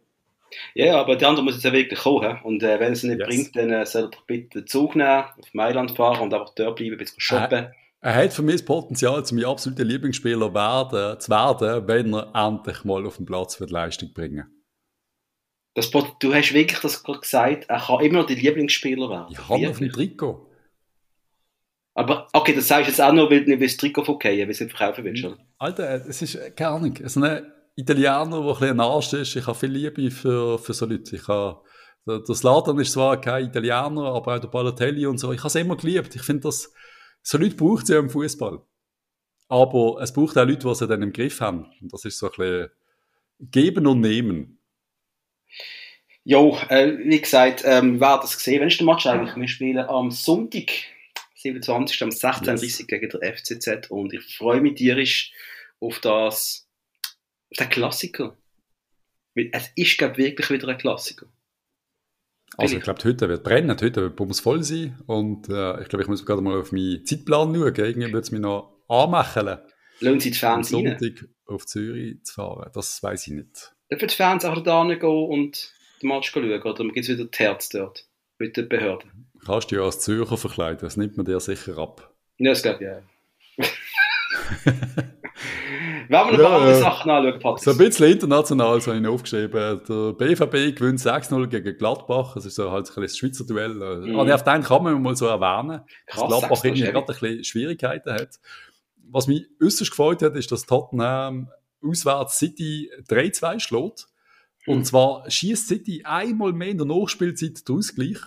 [0.73, 2.39] Ja, aber die andere muss jetzt ja wirklich kommen.
[2.43, 3.27] Und äh, wenn es nicht Yes.
[3.27, 6.53] bringt, dann äh, soll er doch bitte den Zug nehmen, auf Mailand fahren und einfach
[6.55, 7.67] dort bleiben, ein bisschen shoppen.
[8.01, 12.31] Er hat für mich das Potenzial, zu meinem absoluten Lieblingsspieler werden, zu werden, wenn er
[12.33, 14.45] endlich mal auf den Platz wird Leistung bringen.
[15.75, 19.27] Das, du hast wirklich das gerade gesagt, er kann immer noch die Lieblingsspieler werden.
[19.31, 19.91] Ich habe auf dem.
[19.91, 20.48] Trikot.
[21.99, 24.51] Aber okay, das sagst du jetzt auch noch, weil du nicht das Trikot weil du
[24.51, 25.25] es nicht verkaufen willst.
[25.25, 25.37] Oder?
[25.57, 26.97] Alter, es ist äh, keine Ahnung.
[27.03, 29.35] So ein Italiener, der ein bisschen ein Arsch ist.
[29.35, 31.17] Ich habe viel Liebe für, für so Leute.
[31.17, 31.59] Ich habe,
[32.07, 35.33] der Zlatan ist zwar kein Italiener, aber auch der Balotelli und so.
[35.33, 36.15] Ich habe es immer geliebt.
[36.15, 36.73] Ich finde, dass
[37.21, 38.61] so Leute braucht es ja im Fußball.
[39.49, 41.65] Aber es braucht auch Leute, die sie dann im Griff haben.
[41.81, 42.69] Und das ist so ein bisschen
[43.41, 44.61] geben und nehmen.
[46.23, 48.61] Jo, äh, wie gesagt, ähm, wir werden es sehen.
[48.61, 49.35] Wann ist der Match eigentlich?
[49.35, 50.71] Wir spielen am Sonntag,
[51.41, 52.03] 27.
[52.03, 55.31] am 16.30 gegen der FCZ und ich freue mich tierisch
[55.79, 56.67] auf das,
[57.51, 58.37] auf den Klassiker.
[59.35, 61.27] Weil es ist, glaube ich, wirklich wieder ein Klassiker.
[62.57, 64.99] Also ich glaube, heute wird brennen, heute wird Bums voll sein.
[65.05, 67.75] Und äh, ich glaube, ich muss gerade mal auf meinen Zeitplan schauen.
[67.75, 69.59] Irgendwie wird es mich noch anmachen,
[70.01, 70.97] Lohnt sich die Fans rein?
[70.97, 72.71] Sonntag auf Zürich zu fahren.
[72.73, 73.75] Das weiß ich nicht.
[73.91, 76.45] Dürfen die Fans auch da gehen und den Match schauen?
[76.45, 78.07] Oder gibt es wieder die Herz dort?
[78.37, 79.28] Mit den Behörden?
[79.45, 82.13] Kannst du ja als Zürcher verkleiden, das nimmt man dir sicher ab.
[82.37, 83.01] Ja, das glaube
[83.57, 83.65] ich, ja.
[86.09, 87.63] Wenn wir noch Ja, andere äh, Sachen anschauen, Patrick.
[87.63, 89.81] So ein bisschen international so habe ich aufgeschrieben.
[89.87, 92.33] Der BVB gewinnt 6-0 gegen Gladbach.
[92.33, 93.75] Das ist so halt ein das Schweizer Duell.
[93.75, 94.13] Mhm.
[94.13, 94.31] Mhm.
[94.31, 97.43] Auf den kann man mal so erwähnen, dass Krass, Gladbach 6-0 irgendwie gerade ein bisschen
[97.43, 98.39] Schwierigkeiten hat.
[99.11, 101.49] Was mich äußerst gefreut hat, ist, dass Tottenham
[101.83, 104.07] auswärts City 3-2 schlägt.
[104.65, 104.73] Mhm.
[104.73, 108.17] Und zwar schießt City einmal mehr in der Nachspielzeit den Ausgleich,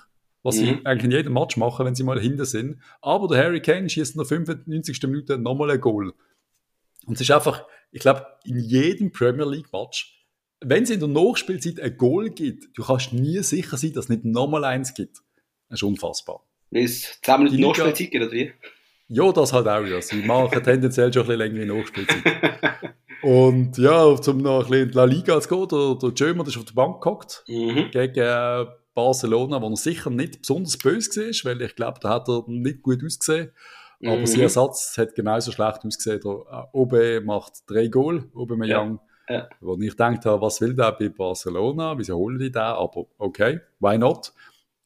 [0.43, 0.81] was sie Mhm.
[0.85, 2.81] eigentlich in jedem Match machen, wenn sie mal hinten sind.
[3.01, 5.07] Aber der Harry Kane schießt in der 95.
[5.09, 6.13] Minute nochmal ein Goal.
[7.07, 10.19] Und es ist einfach, ich glaube, in jedem Premier League Match,
[10.61, 14.09] wenn es in der Nachspielzeit ein Goal gibt, du kannst nie sicher sein, dass es
[14.11, 15.19] nicht nochmal eins gibt.
[15.69, 16.45] Das ist unfassbar.
[16.71, 18.53] Weil es 10 Minuten Die Liga- Nachspielzeit gibt, oder wie?
[19.09, 19.85] Ja, das halt auch.
[19.85, 20.01] Ja.
[20.01, 22.23] Sie machen tendenziell schon ein bisschen längere Nachspielzeit.
[23.23, 26.47] Und ja, zum noch ein bisschen in die La Liga zu gehen, der, der Jömer
[26.47, 27.91] ist auf der Bank gehockt Mhm.
[27.93, 32.29] gegen äh, Barcelona, wo er sicher nicht besonders böse war, weil ich glaube, da hat
[32.29, 33.51] er nicht gut ausgesehen.
[34.05, 34.27] Aber Mhm.
[34.27, 36.21] sein Ersatz hat genauso schlecht ausgesehen.
[36.25, 38.99] Der äh, Obe macht drei Goal, Aubameyang.
[39.29, 39.49] Ja, ja.
[39.61, 41.97] Wo ich gedacht habe, was will der bei Barcelona?
[41.97, 42.61] Wieso holen die den?
[42.63, 44.33] Aber okay, why not?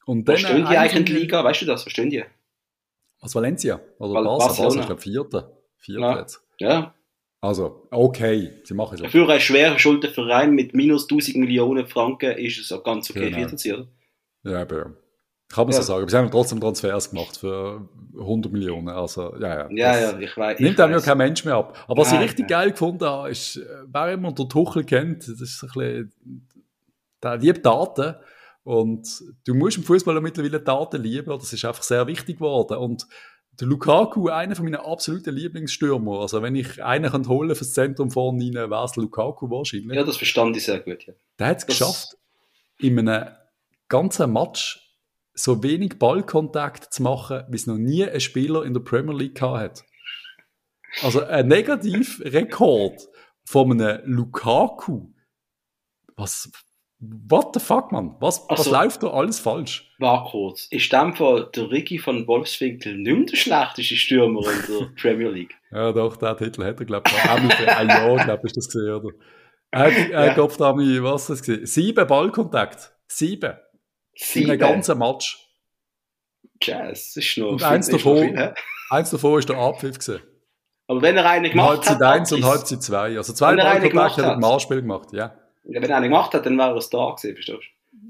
[0.04, 1.42] Und dann, stehen die äh, eigentlich in der Liga?
[1.44, 1.84] Weißt du das?
[1.86, 2.24] Wo stehen die?
[3.20, 3.80] Was Valencia?
[3.98, 4.46] Oder Val- Barca?
[4.46, 4.68] Barcelona.
[4.68, 5.52] Barca, ich glaube, Vierter.
[5.78, 6.18] Vierter Ja.
[6.20, 6.42] jetzt.
[6.58, 6.94] Ja.
[7.40, 9.10] Also, okay, sie machen es.
[9.10, 13.36] Für einen schweren Schuldenverein mit minus 1000 Millionen Franken ist es auch ganz okay, Genau.
[13.38, 13.88] vierter Ziel.
[14.50, 14.94] Ja, aber
[15.48, 15.80] kann man Ja.
[15.80, 16.02] so sagen.
[16.02, 17.88] Aber sie haben trotzdem Transfers gemacht für
[18.18, 18.88] 100 Millionen.
[18.88, 19.68] Also, ja, ja.
[19.70, 20.58] Ja, ja, ich weiß.
[20.60, 21.76] Nimmt einem ja kein Mensch mehr ab.
[21.86, 22.60] Aber was Nein, ich richtig nein.
[22.60, 26.46] geil gefunden habe, ist, äh, wer immer der Tuchel kennt, das ist ein bisschen,
[27.22, 28.16] der liebt Daten.
[28.64, 29.06] Und
[29.46, 31.30] du musst im Fußball mittlerweile Daten lieben.
[31.38, 32.78] Das ist einfach sehr wichtig geworden.
[32.78, 33.06] Und
[33.60, 36.20] der Lukaku, einer von meinen absoluten Lieblingsstürmer.
[36.20, 39.96] Also, wenn ich einen könnte holen fürs Zentrum vorne rein, wäre es Lukaku wahrscheinlich.
[39.96, 41.06] Ja, das verstand ich sehr gut.
[41.06, 41.12] Ja.
[41.38, 42.16] Der hat es geschafft,
[42.78, 43.28] in einem
[43.88, 44.82] ganzen Match
[45.34, 49.34] so wenig Ballkontakt zu machen, wie es noch nie ein Spieler in der Premier League
[49.36, 49.84] gehabt hat.
[51.02, 53.08] Also ein Negativrekord
[53.44, 55.08] von einem Lukaku.
[56.16, 56.50] Was,
[56.98, 58.16] what the fuck, man?
[58.20, 59.94] Was, was Also- läuft da alles falsch?
[59.98, 60.66] War kurz.
[60.70, 65.28] Ist dem Fall der Ricky von Wolfswinkel nicht mehr der schlechteste Stürmer in der Premier
[65.28, 65.54] League?
[65.70, 68.56] Ja, doch, den Titel hat er, glaube ich, auch mit ein Jahr, glaube ich, ist
[68.56, 69.10] das gesehen, oder?
[69.70, 71.02] Er hat, er Ja.
[71.02, 71.66] was ist das gesehen?
[71.66, 72.92] Sieben Ballkontakt.
[73.08, 73.54] Sieben.
[74.18, 74.50] In Sieben.
[74.50, 75.38] einem ganzen Match.
[76.62, 78.54] Jazz, das ist noch Und viel- eins ist noch davon- viel, hä?
[78.90, 80.22] Eins davon ist der Abpfiff gewesen.
[80.88, 83.16] Aber wenn er einen gemacht Halbzeit hat, 1 und Halbzeit 2.
[83.18, 83.54] Also zwei
[83.88, 85.34] gemacht hat er im Anspiel gemacht, ja.
[85.64, 87.58] ja, wenn er einen gemacht hat, dann wäre er es da gewesen, verstehst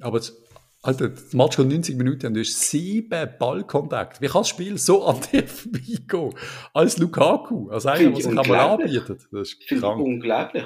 [0.00, 0.04] du?
[0.06, 0.36] Aber das,
[0.82, 4.20] Alter, das Match geht 90 Minuten und du hast sieben Ballkontakte.
[4.20, 6.34] Wie kann das Spiel so an dir vorbeigehen?
[6.74, 8.96] Als Lukaku, als einer, der ich sich einmal unglaublich.
[9.00, 9.26] anbietet.
[9.32, 9.98] Das ist krank.
[10.00, 10.64] unglaublich.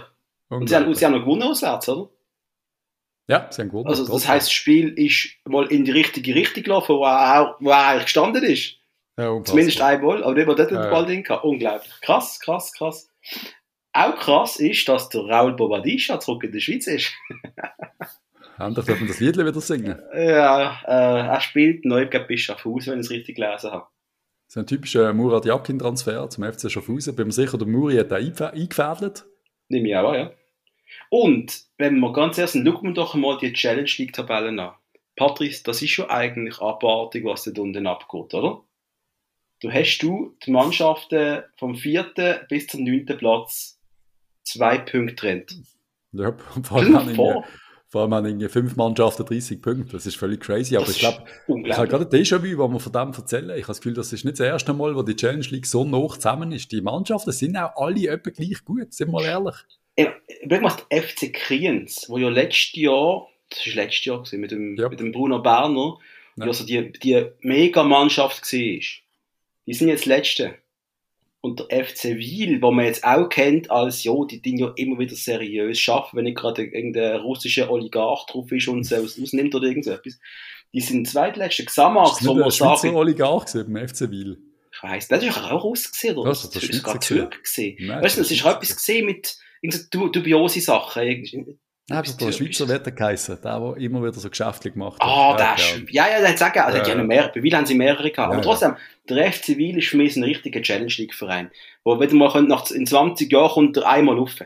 [0.48, 0.98] Und sie haben, Unglaublich.
[0.98, 2.10] sie haben noch gewonnen auswärts, oder?
[3.30, 3.86] Ja, haben gewonnen.
[3.88, 7.56] Also das heisst, das Spiel ist mal in die richtige Richtung gelaufen, wo er, auch,
[7.60, 8.76] wo er eigentlich gestanden ist.
[9.18, 9.42] ja.
[9.44, 10.90] Zumindest einmal, aber nicht mal dort Ja, den ja.
[10.90, 11.44] Ball drin gehabt.
[11.44, 11.92] Unglaublich.
[12.02, 13.08] Krass, krass, krass.
[13.92, 17.12] Auch krass ist, dass der Raul Bobadisha zurück in der Schweiz ist.
[18.58, 19.98] Endlich dürfen wir das Lied wieder singen.
[20.14, 23.86] Ja, äh, er spielt neu gegen Bischofshaus, wenn ich es richtig gelesen habe.
[24.46, 27.14] Das ist ein typischer Murat Yakin-Transfer zum FC Schaffhausen.
[27.16, 29.24] Bin mir sicher, der Muri hat den eingef- eingefädelt.
[29.68, 30.30] Nehme ich auch ja.
[31.08, 34.74] Und, wenn wir ganz ehrlich sind, schauen wir doch mal die Challenge League-Tabellen an.
[35.16, 38.62] Patrice, das ist schon eigentlich abartig, was da unten abgeht, oder?
[39.60, 43.78] Du hast du die Mannschaften vom vierten bis zum neunten Platz
[44.42, 45.54] zwei Punkte trennt.
[46.12, 47.44] Ja, vor allem vor,
[47.88, 49.92] Vor allem haben irgendwie fünf Mannschaften 30 Punkte.
[49.92, 50.76] Das ist völlig crazy.
[50.76, 53.50] Aber Das ich glaube, ich habe gerade ein Déjà-vu, wo wir von dem erzählen.
[53.50, 55.84] Ich habe das Gefühl, das ist nicht das erste Mal, wo die Challenge League so
[55.84, 56.70] nah zusammen ist.
[56.72, 59.56] Die Mannschaften sind auch alle etwa gleich gut, sind wir mal ehrlich.
[60.42, 64.50] Überleg mal, der FC Kriens, wo ja letztes Jahr, das war letztes Jahr gewesen, mit
[64.50, 64.88] dem, Ja.
[64.88, 65.98] mit dem Bruno Berner,
[66.36, 66.46] Ja.
[66.46, 68.80] also die, die Mega-Mannschaft war.
[69.66, 70.54] Die sind jetzt Letzte.
[71.42, 74.98] Und der FC Wiel, wo man jetzt auch kennt als, ja, die Dinge ja immer
[74.98, 79.54] wieder seriös schaffen, wenn nicht gerade irgendein russischer Oligarch drauf ist und sie aus- ausnimmt
[79.54, 80.18] oder irgend so etwas.
[80.74, 81.62] Die sind zweitletzte.
[81.62, 84.38] Ist das wo man ein Schweizer Oligarch gewesen beim FC Wiel?
[84.72, 86.28] ich weiss, das ist auch Russ gewesen, oder?
[86.30, 86.98] Das ist der das Schweizer gerade.
[87.06, 87.76] Türk gewesen.
[87.86, 91.02] Nein, Weißt du, das das ist ist auch etwas gesehen mit du- dubiose Sachen.
[91.02, 91.58] Irgendwie-
[91.88, 92.32] Nein, aber der.
[92.32, 95.08] Schweizer Wetter geheissen, der, der immer wieder so geschäftlich gemacht hat.
[95.08, 95.54] Ah, Ja, der ja.
[95.54, 96.64] ist, ja, ja, der hat es auch gegeben.
[96.66, 96.94] Also, Ja, ja.
[96.94, 98.16] noch mehr, bei Wiel haben sie mehrere gehabt.
[98.18, 98.40] Ja, Aber ja.
[98.42, 98.76] trotzdem,
[99.08, 101.50] der FC Wiel ist für mich so ein richtiger Challenge League Verein.
[101.82, 104.36] Wo, wenn mal könnt, nach, in 20 Jahren kommt er einmal rauf.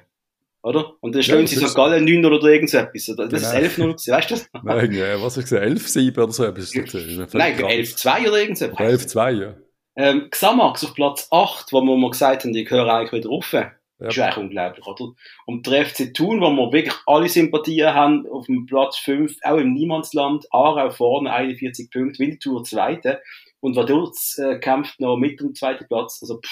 [0.62, 0.95] Oder?
[1.01, 1.75] Und dann Ja, stellen das sie St.
[1.75, 3.07] Gallen 9 oder irgend so etwas.
[3.11, 3.29] Oder?
[3.29, 3.62] Das Genau.
[3.67, 4.51] ist 11-0 gewesen, weißt du das?
[4.62, 5.62] Nein, ja, was du gesagt?
[5.67, 6.71] 11-7 oder so etwas?
[6.71, 6.95] das.
[6.95, 8.81] Nein, Völlig 11-2 oder irgend so etwas.
[9.15, 9.55] 11-2, ja.
[9.97, 13.55] Ähm, Xamax auf Platz 8, wo wir mal gesagt haben, die gehören eigentlich wieder rauf.
[13.99, 14.07] Ja.
[14.07, 15.12] Das ist eigentlich unglaublich, oder?
[15.47, 19.59] Und der FC Thun, wo wir wirklich alle Sympathien haben, auf dem Platz 5, auch
[19.59, 23.22] im Niemandsland, Aarau vorne, 41 Punkte, Winterthur zweite.
[23.61, 26.18] Und Vaduz äh, kämpft noch mit dem zweiten Platz.
[26.22, 26.51] Also, pff,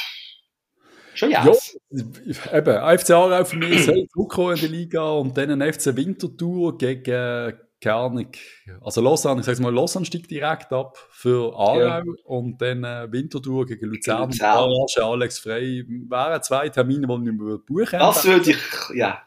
[1.14, 1.45] schon ja.
[1.45, 5.97] Ja, eben, FC Aarau für mich soll zurückkommen in die Liga und dann ein FC
[5.97, 8.28] Winterthur gegen, keine Ahnung,
[8.80, 12.03] also Lausanne, ich sag's mal, Lausanne steigt direkt ab für Aarau Ja.
[12.24, 14.30] und dann äh, Winterthur gegen Luzern.
[14.30, 15.05] Luzern.
[15.05, 18.59] Alex Frey, wären zwei Termine, die ich mir buchen Das würde ich,
[18.95, 19.22] ja.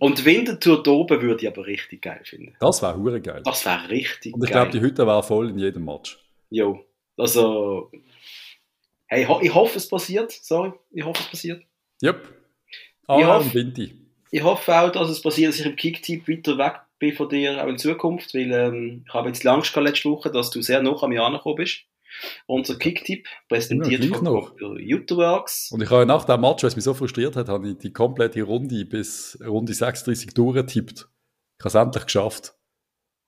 [0.00, 2.54] Und Winterthur da oben würde ich aber richtig geil finden.
[2.60, 3.42] Das wäre hure geil.
[3.44, 4.62] Das wäre richtig Und ich geil.
[4.62, 6.18] glaube, die Hütte wäre voll in jedem Match.
[6.50, 6.84] Jo.
[7.16, 7.90] Also,
[9.06, 10.30] hey, ich hoffe, es passiert.
[10.32, 11.62] Sorry, ich hoffe, es passiert.
[12.02, 12.28] Yep.
[12.70, 13.94] Ich Aarau hoffe- und Vinti.
[14.30, 17.62] Ich hoffe auch, dass es passiert, dass ich im Kicktipp weiter weg bin von dir,
[17.62, 20.94] auch in Zukunft, weil ähm, ich habe jetzt gehabt letzte Woche, dass du sehr nah
[21.00, 21.84] an mir angekommen bist.
[22.46, 24.52] Unser Kicktipp, präsentiert Ja, von noch.
[24.58, 25.70] YouTubeworks.
[25.70, 28.42] Und ich habe nach dem Match, was mich so frustriert hat, habe ich die komplette
[28.42, 31.08] Runde bis Runde 36 durchgetippt.
[31.58, 32.57] Ich habe es endlich geschafft.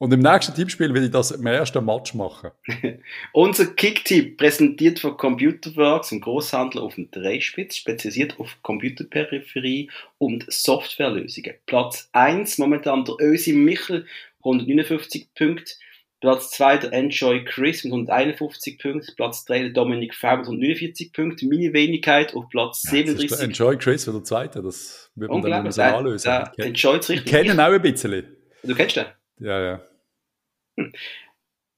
[0.00, 2.52] Und im nächsten Tippspiel will ich das im ersten Match machen.
[3.34, 11.52] Unser Kicktipp, präsentiert von Computerworks, ein Großhandel auf dem Dreispitz, spezialisiert auf Computerperipherie und Softwarelösungen.
[11.66, 14.06] Platz 1 momentan der Ösi Michel,
[14.38, 15.74] 159 Punkte.
[16.22, 19.14] Platz 2 der Enjoy Chris mit 151 Punkten.
[19.16, 21.50] Platz 3 der Dominik V mit 149 Punkten.
[21.50, 23.40] Meine Wenigkeit auf Platz Das ist der 37.
[23.42, 24.62] Enjoy Chris für der Zweite.
[24.62, 26.26] Das wird man dann müssen anlösen.
[26.26, 27.26] Der, der Enjoy ich richtig.
[27.26, 28.24] kenne ihn auch ein bisschen.
[28.62, 29.04] Du kennst den?
[29.40, 29.80] Ja, ja.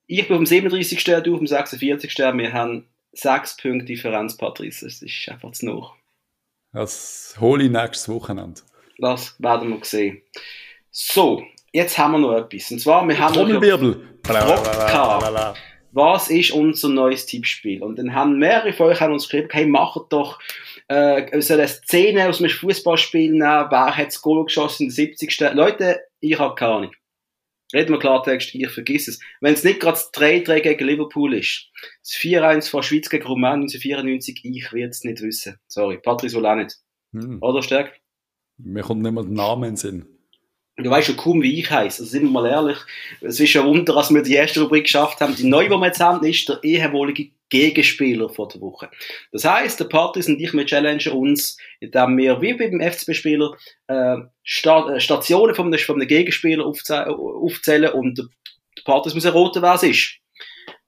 [0.06, 1.04] Ich bin auf dem 37.
[1.04, 2.18] du auf dem 46.
[2.18, 4.84] Wir haben 6 Punkte Differenz, Patrice.
[4.84, 5.96] Das ist einfach zu noch.
[6.72, 8.60] Das hole ich nächstes Wochenende.
[8.98, 10.22] Das werden wir sehen.
[10.90, 11.42] So,
[11.72, 12.70] jetzt haben wir noch etwas.
[12.70, 14.18] Und zwar, wir haben Trommelwirbel.
[15.92, 17.82] Was ist unser neues Tippspiel?
[17.82, 20.38] Und dann haben mehrere von euch haben uns geschrieben, hey, macht doch
[20.88, 24.94] äh, so eine Szene aus einem Fußballspiel nehmen, wer hat das Goal geschossen in der
[24.94, 25.40] 70.
[25.52, 26.92] Leute, ich habe keine Ahnung.
[27.72, 29.20] Reden wir Klartext, ich vergiss es.
[29.40, 31.70] Wenn es nicht gerade das 3-3 gegen Liverpool ist,
[32.02, 35.56] das 4-1 von Schweiz gegen Rumänien 1994, ich will es nicht wissen.
[35.68, 36.76] Sorry, Patrice will auch nicht.
[37.12, 37.38] Hm.
[37.40, 38.00] Oder Stärk?
[38.58, 40.06] Mir kommt nicht mehr der Name in den Sinn.
[40.76, 42.02] Du weißt schon kaum, wie ich heiße.
[42.02, 42.78] Also sind wir mal ehrlich.
[43.20, 45.36] Es ist ein Wunder, dass wir die erste Rubrik geschafft haben.
[45.36, 48.88] Die neue, die wir jetzt haben, ist der ehemalige Gegenspieler von der Woche.
[49.30, 53.54] Das heisst, der Patrice und ich, wir challengen uns, indem wir, wie beim FCB-Spieler,
[53.88, 58.26] äh, Sta äh, Stationen von einem, Gegenspieler aufzäh aufzählen und der,
[58.78, 60.14] der Patrice muss erraten, wer es ist.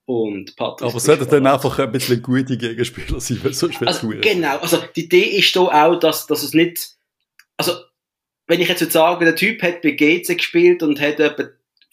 [0.06, 0.88] Und Patrice...
[0.88, 4.56] Aber es sollten dann einfach ein bisschen gute Gegenspieler sein, weil sonst wird also, genau,
[4.56, 6.96] also die Idee ist da auch, dass, dass es nicht,
[7.58, 7.74] also
[8.46, 11.44] wenn ich jetzt würde sagen, der Typ hat bei GC gespielt und hat etwa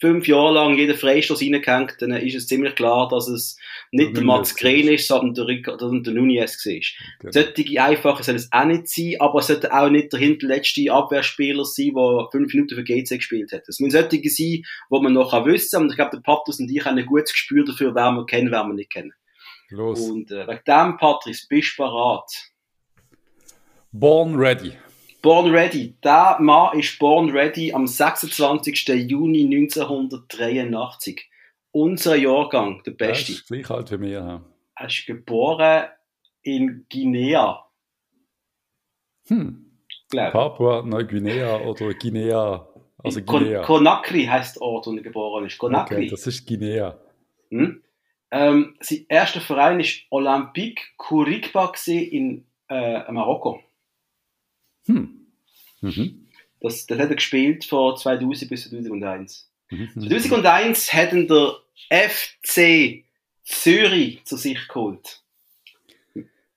[0.02, 3.56] fünf Jahre lang jeden Freistoß reingehängt, dann ist es ziemlich klar, dass es
[3.92, 6.80] nicht Der der Mats Green ist, sondern der, der Nunez war.
[7.20, 7.30] Genau.
[7.30, 11.64] Solche einfache soll es auch nicht sein, aber es sollte auch nicht der hinterletzte Abwehrspieler
[11.64, 13.68] sein, der fünf Minuten für GC gespielt hat.
[13.68, 15.82] Es müssen solche sein, wo man noch wissen kann.
[15.84, 18.50] Und ich glaube, der Patrice und ich haben ein gutes Gespür dafür, wer wir kennen,
[18.50, 19.12] wer wir nicht kennen.
[19.68, 20.00] Los.
[20.00, 22.50] Und äh, wegen dem, Patrice, bist du bereit?
[23.92, 24.72] Born Ready.
[25.22, 25.94] Born Ready.
[26.02, 28.88] Der Mann ist Born Ready am 26.
[29.08, 31.30] Juni 1983.
[31.70, 33.32] Unser Jahrgang, der beste.
[33.32, 34.10] ist gleich alt wie mir.
[34.18, 34.44] Ja.
[34.74, 35.84] Er ist geboren
[36.42, 37.64] in Guinea,
[39.28, 39.64] Hm.
[40.10, 42.66] glaube Papua Neuguinea oder Guinea.
[42.98, 43.22] Also.
[43.22, 43.62] Kon Guinea.
[43.62, 45.56] Conakry heisst der Ort, wo er geboren ist.
[45.58, 45.94] Conakry.
[45.96, 46.98] Okay, das ist Guinea.
[47.50, 47.82] Hm?
[48.32, 53.60] Ähm, sein erster Verein war Olympique gewesen in äh, Marokko.
[54.86, 55.26] Hm.
[55.80, 56.28] Mhm.
[56.60, 59.50] Das, das hat er gespielt von 2000 bis 2001.
[59.70, 60.08] Mhm.
[60.08, 61.56] 2001 hat ihn der
[61.90, 63.04] FC
[63.44, 65.22] Zürich zu sich geholt.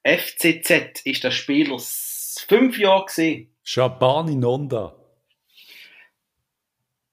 [0.03, 3.49] FCZ ist der Spieler fünf Jahre gesehen.
[3.63, 4.95] Shabani Nonda.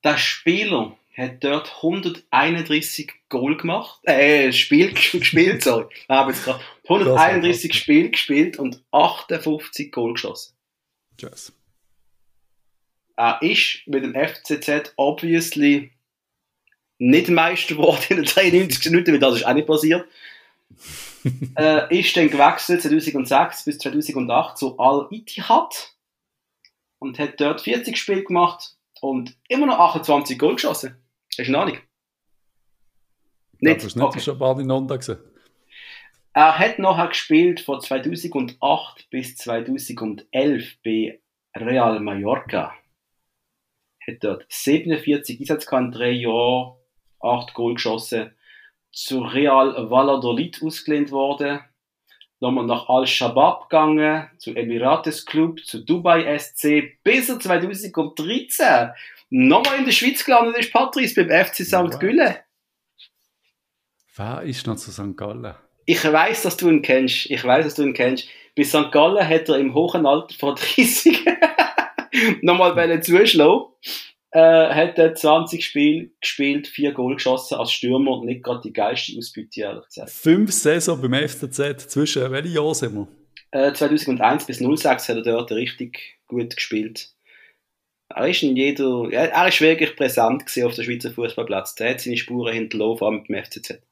[0.04, 5.86] Der Spieler hat dort 131 Goal gemacht, äh, Spiel gespielt, sorry.
[5.94, 10.54] Ich habe jetzt gerade 131 Das war Spiele gespielt und 58 Goal geschossen.
[11.23, 11.53] Yes.
[13.16, 15.93] Er ist mit dem FCZ obviously
[16.99, 20.07] nicht Meister geworden in den 93 Minuten, weil das ist auch nicht passiert.
[21.57, 25.95] äh, ist dann gewechselt 2006 bis 2008 zu Al-Ittihad
[26.99, 30.97] und hat dort 40 Spiele gemacht und immer noch 28 Goal geschossen.
[31.37, 31.79] Hast du eine Ahnung?
[33.59, 34.20] Nicht, das war nicht Okay.
[34.20, 35.18] Shabani Nonda gewesen.
[36.35, 41.20] Er hat nachher gespielt von 2008 bis 2011 bei
[41.55, 42.74] Real Mallorca.
[44.07, 46.76] Hat dort 47 Einsätze gehabt in drei Jahren,
[47.20, 48.35] 8 Goal geschossen.
[48.91, 51.61] Zu Real Valladolid ausgelehnt worden.
[52.41, 58.91] Nochmal nach Al-Shabaab gegangen, zu Emirates Club, zu Dubai SC, bis er 2013
[59.30, 61.72] nochmal in der Schweiz gelandet ist, Patrice, beim FC St.
[61.74, 61.99] Wow.
[62.01, 62.37] Güllen.
[64.16, 65.16] Wer ist noch zu St.
[65.16, 65.55] Gallen?
[65.85, 67.30] Ich weiß, dass du ihn kennst.
[67.30, 68.28] Ich weiß, dass du ihn kennst.
[68.57, 68.93] Bei St.
[68.93, 71.24] Gallen hat er im hohen Alter von 30
[72.43, 73.66] nochmal wollen zuschlagen.
[74.30, 78.72] Äh, hat er 20 Spiele gespielt, 4 Goal geschossen als Stürmer und nicht gerade die
[78.72, 80.11] geilste Ausbeute, ehrlich gesagt.
[80.11, 81.91] Fünf Saison beim FCZ.
[81.91, 83.09] Zwischen welchen Jahren sind wir?
[83.51, 87.11] Äh, 2001 bis 06 hat er dort richtig gut gespielt.
[88.09, 91.74] Er ist in jeder, er ist wirklich präsent auf der Schweizer Fußballplatz.
[91.78, 93.83] Er hat seine Spuren hinterlassen, vor allem beim FCZ.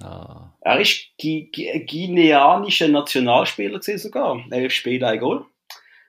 [0.00, 0.54] Ah.
[0.60, 4.44] Er ist Gu- Gu- guineanischer Nationalspieler sogar.
[4.50, 5.44] Elf Spiele, ein Goal.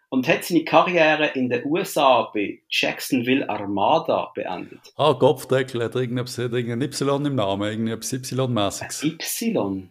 [0.10, 4.80] Und hat seine Karriere in den USA bei Jacksonville Armada beendet.
[4.98, 9.04] Ah, Kopfdeckel hat irgendetwas, hat irgendein Y im Namen, irgendetwas Y-mäßiges.
[9.04, 9.88] Y?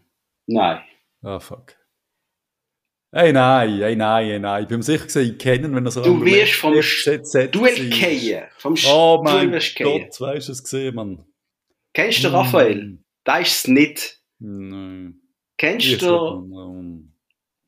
[0.46, 0.82] Nein.
[1.22, 1.74] Ah, fuck.
[3.12, 4.62] Ey, nein, ey, nein, ey, nein.
[4.62, 7.90] Ich bin mir sicher gewesen, ich kenne ihn, wenn er so Du wirst vom Duell.
[7.90, 8.44] Keien.
[8.58, 10.08] Vom Oh Sch- mein du gehen.
[10.10, 11.24] Gott, weißt du es gesehen, Mann?
[11.92, 12.98] Kennst du Raphael?
[13.24, 14.20] Da ist es nicht.
[14.38, 15.20] Nein.
[15.56, 17.02] Kennst Ich du mal,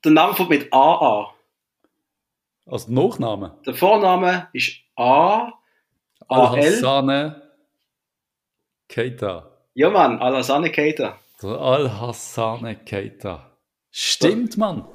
[0.05, 1.35] den Namen von mit AA?
[2.67, 3.59] Also der Nachname?
[3.67, 5.53] Der Vorname ist A.
[6.29, 6.57] AL.
[6.57, 7.43] Al-Hassane
[8.89, 9.51] Keita.
[9.75, 11.19] Ja, Mann, Alassane Keita.
[11.43, 13.59] Der Al-Hassane Keita.
[13.91, 14.87] Stimmt, Mann.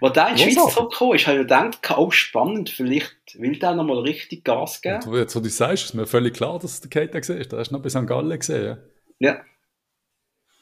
[0.00, 3.74] Wo der in die Schweiz zurückgekommen ist, habe ich gedacht, oh, spannend, vielleicht will der
[3.74, 5.04] nochmal richtig Gas geben.
[5.04, 7.52] Und jetzt, wo du sagst, ist mir völlig klar, dass es der Keita gesehen ist.
[7.52, 8.06] Der hast du noch bei St.
[8.06, 8.78] Gallen gesehen.
[9.18, 9.32] Ja?
[9.32, 9.44] Ja.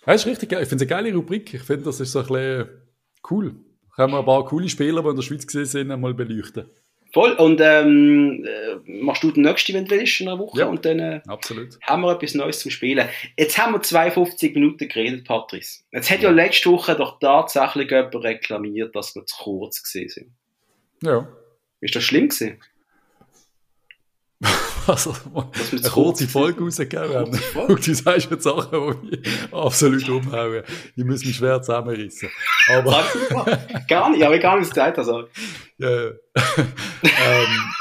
[0.07, 0.63] Ja, ist richtig geil.
[0.63, 1.55] Ich finde es eine geile Rubrik.
[1.55, 2.69] Ich finde, das ist so ein bisschen
[3.31, 3.55] cool.
[3.95, 6.67] Können wir ein paar coole Spieler, die in der Schweiz gesehen sind, mal beleuchten.
[7.13, 7.33] Voll.
[7.33, 10.61] Und ähm, äh, machst du den nächsten, wenn du willst, in einer Woche.
[10.61, 10.67] Ja.
[10.67, 11.79] Und dann äh, Absolut.
[11.83, 13.07] haben wir etwas Neues zum Spielen.
[13.37, 15.83] Jetzt haben wir 52 Minuten geredet, Patrice.
[15.93, 20.31] Jetzt hat ja letzte Woche doch tatsächlich jemand reklamiert, dass wir zu kurz gesehen sind.
[21.03, 21.29] Ja.
[21.81, 22.59] Ist das schlimm gewesen?
[24.87, 27.41] Also, Dass wir eine kurze kurz Folge rausgegeben haben.
[27.69, 30.63] Und du sagst jetzt Sachen, die mich absolut umhauen.
[30.97, 32.29] Ich muss mich schwer zusammenreißen.
[32.69, 33.05] Aber.
[33.89, 34.99] Gar nicht, aber gar nicht Zeit.
[34.99, 35.25] Also,
[35.79, 36.11] ja, ja.
[37.03, 37.73] ähm,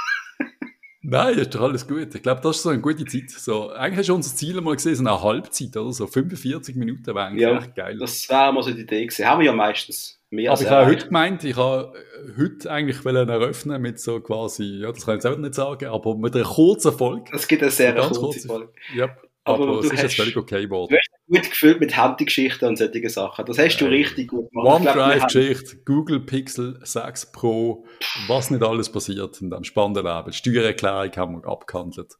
[1.12, 2.16] nein, ist doch alles gut.
[2.16, 3.30] Ich glaube, das ist so eine gute Zeit.
[3.30, 6.07] So, eigentlich hast du unser Ziel mal gesehen, so eine Halbzeit oder so.
[6.07, 7.97] 45 Minuten wäre eigentlich Ja, echt geil.
[7.99, 9.26] das wäre mal so die Idee gewesen.
[9.26, 10.18] Haben wir ja meistens.
[10.34, 14.22] Mehr Aber ich habe heute gemeint, ich habe äh, heute eigentlich wollen eröffnen mit so
[14.22, 17.30] quasi, ja, das kann ich jetzt auch nicht sagen, aber mit einer kurzen Folge.
[17.34, 18.45] Es gibt eine sehr Ganz kurze kurz.
[18.45, 18.72] Folge.
[18.95, 19.09] Ja,
[19.43, 20.91] Aber aber, du es ist jetzt völlig okay geworden.
[20.91, 23.45] Du hast gut gefühlt mit Handygeschichten und solchen Sachen.
[23.45, 24.81] Das hast du Äh, richtig gut gemacht.
[24.81, 27.85] OneDrive-Geschichte, Google Pixel 6 Pro,
[28.27, 30.29] was nicht alles passiert in diesem spannenden Leben.
[30.29, 32.13] Die Steuererklärung haben wir abgehandelt.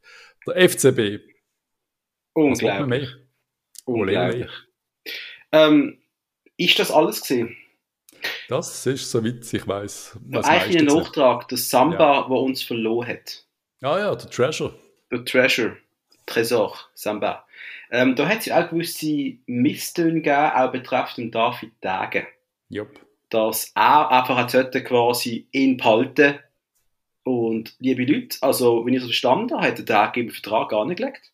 [0.47, 1.19] Der FCB,
[2.34, 3.09] Unglaublich.
[3.86, 4.51] Unglaublich.
[5.51, 6.01] Ähm,
[6.57, 7.55] ist das alles gesehen?
[8.47, 13.45] Das ist, soweit ich weiß, Eigentlich ein Nachtrag, der Samba, der uns verloren hat.
[13.82, 14.74] Ah ja, der Treasure.
[15.11, 15.78] Der Treasure,
[16.32, 17.45] Tresor, Samba.
[17.91, 22.27] Ähm, da hat es ja auch gewisse Misstöne gegeben, auch betreffend David Degen.
[22.69, 22.99] Jupp.
[23.29, 26.39] Dass er einfach hat quasi ihn behalten.
[27.23, 30.86] Und liebe Leute, also, wenn ich so verstanden habe, hat der Degen im Vertrag gar
[30.86, 31.32] nicht gelegt.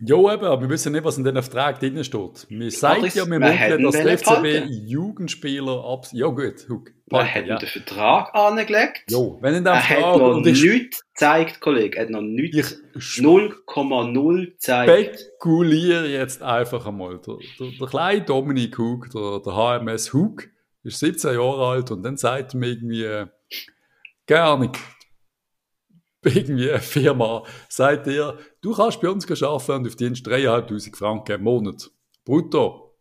[0.00, 2.46] Ja, eben, aber wir wissen nicht, was in den Vertrag drin steht.
[2.48, 4.86] Wir sagen ja, wir wollen, dass der FCB behalten.
[4.86, 6.06] Jugendspieler ab...
[6.12, 6.90] Ja gut, Huck.
[7.06, 7.58] Behalten, hat ja.
[7.58, 9.04] den Vertrag angelegt.
[9.08, 10.18] Jo, wenn in dem Er hat Vertrag...
[10.18, 11.96] noch nichts gezeigt, Kollege.
[11.96, 12.82] Er hat noch nichts.
[12.94, 15.20] ich 0,0 gezeigt.
[15.20, 17.20] spekuliere jetzt einfach einmal.
[17.20, 20.48] Der, der, der kleine Dominik Hug, der, der HMS Hug,
[20.82, 23.26] ist 17 Jahre alt und dann sagt er mir irgendwie, äh,
[24.26, 24.76] gar nicht,
[26.24, 31.32] irgendwie eine Firma sagt dir, du kannst bei uns arbeiten und du verdienst 3'500 Franken
[31.32, 31.90] im Monat.
[32.24, 32.96] Brutto.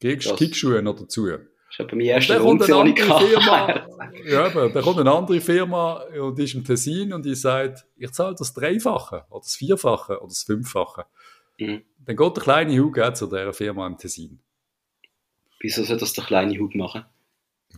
[0.00, 1.28] Kriegst Kickschuhe noch dazu.
[1.28, 1.40] Das
[1.78, 3.86] ist bei kommt Runde, eine andere Firma,
[4.26, 7.86] ja, eben, dann kommt eine andere Firma und die ist im Tessin und die sagt,
[7.96, 11.06] ich zahle das Dreifache oder das Vierfache oder das Fünffache.
[11.58, 11.82] Mhm.
[11.98, 14.40] Dann geht der kleine auch zu dieser Firma im Tessin.
[15.60, 17.04] Wieso soll das der kleine Hub machen?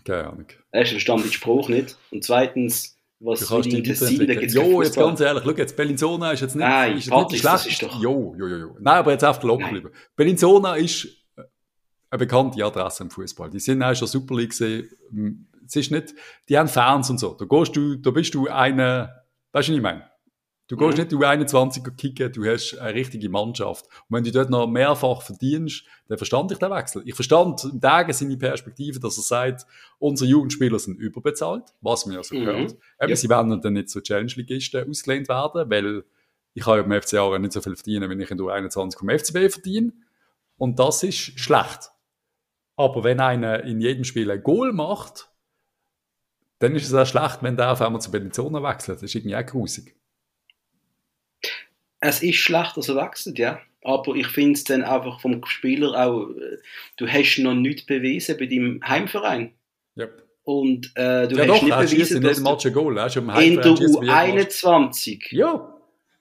[0.02, 0.46] Keine Ahnung.
[0.72, 1.96] Erstens verstand ich den Spruch nicht.
[2.10, 4.48] Und zweitens, was Du kannst dich weiterentwickeln.
[4.72, 7.66] Jo, jetzt ganz ehrlich, schau jetzt, Bellinzona ist jetzt nicht, Nein, ist Patrick, nicht schlecht.
[7.66, 8.76] ist doch- Jo, jo, jo, jo.
[8.80, 9.80] Nein, aber jetzt einfach locker Nein.
[9.82, 9.90] bleiben.
[10.16, 11.04] Bellinzona ist
[11.36, 11.42] äh,
[12.10, 13.50] eine bekannte Adresse im Fußball.
[13.50, 14.88] Die sind auch schon Super League gesehen.
[15.12, 16.14] Ähm, Es ist nicht,
[16.48, 17.32] die haben Fans und so.
[17.34, 19.10] Da gehst du, da bist du eine,
[19.52, 20.10] weißt du, was ich meine?
[20.66, 21.04] Du gehst Mhm.
[21.04, 23.84] nicht U21 kicken, du hast eine richtige Mannschaft.
[24.08, 27.02] Und wenn du dort noch mehrfach verdienst, dann verstand ich den Wechsel.
[27.04, 29.66] Ich verstand im Tage seine Perspektive, dass er sagt,
[29.98, 32.44] unsere Jugendspieler sind überbezahlt, was mir ja so Mhm.
[32.46, 32.70] gehört.
[33.00, 33.16] Eben, Ja.
[33.16, 36.04] sie werden dann nicht zu Challenge-Ligisten ausgelehnt werden, weil
[36.54, 38.98] ich habe ja im FC Aarau nicht so viel verdienen, wenn ich in der U21
[38.98, 39.92] vom FCB verdiene.
[40.56, 41.90] Und das ist schlecht.
[42.76, 45.28] Aber wenn einer in jedem Spiel ein Goal macht,
[46.60, 48.96] dann ist es auch schlecht, wenn der auf einmal zu Bellinzona wechselt.
[48.98, 49.94] Das ist irgendwie auch grusig.
[52.04, 53.60] Es ist schlecht, dass er wechselt, ja.
[53.82, 56.58] Aber ich finde es dann einfach vom Spieler auch, äh,
[56.98, 59.54] du hast noch nichts bewiesen bei deinem Heimverein.
[59.96, 60.22] Yep.
[60.42, 62.98] Und äh, du ja hast doch, nicht bewiesen, dass du Match ein Goal.
[62.98, 64.64] Er ist im in der Heimverein schießt bei jedem Match.
[64.64, 65.20] U21.
[65.30, 65.74] Ja.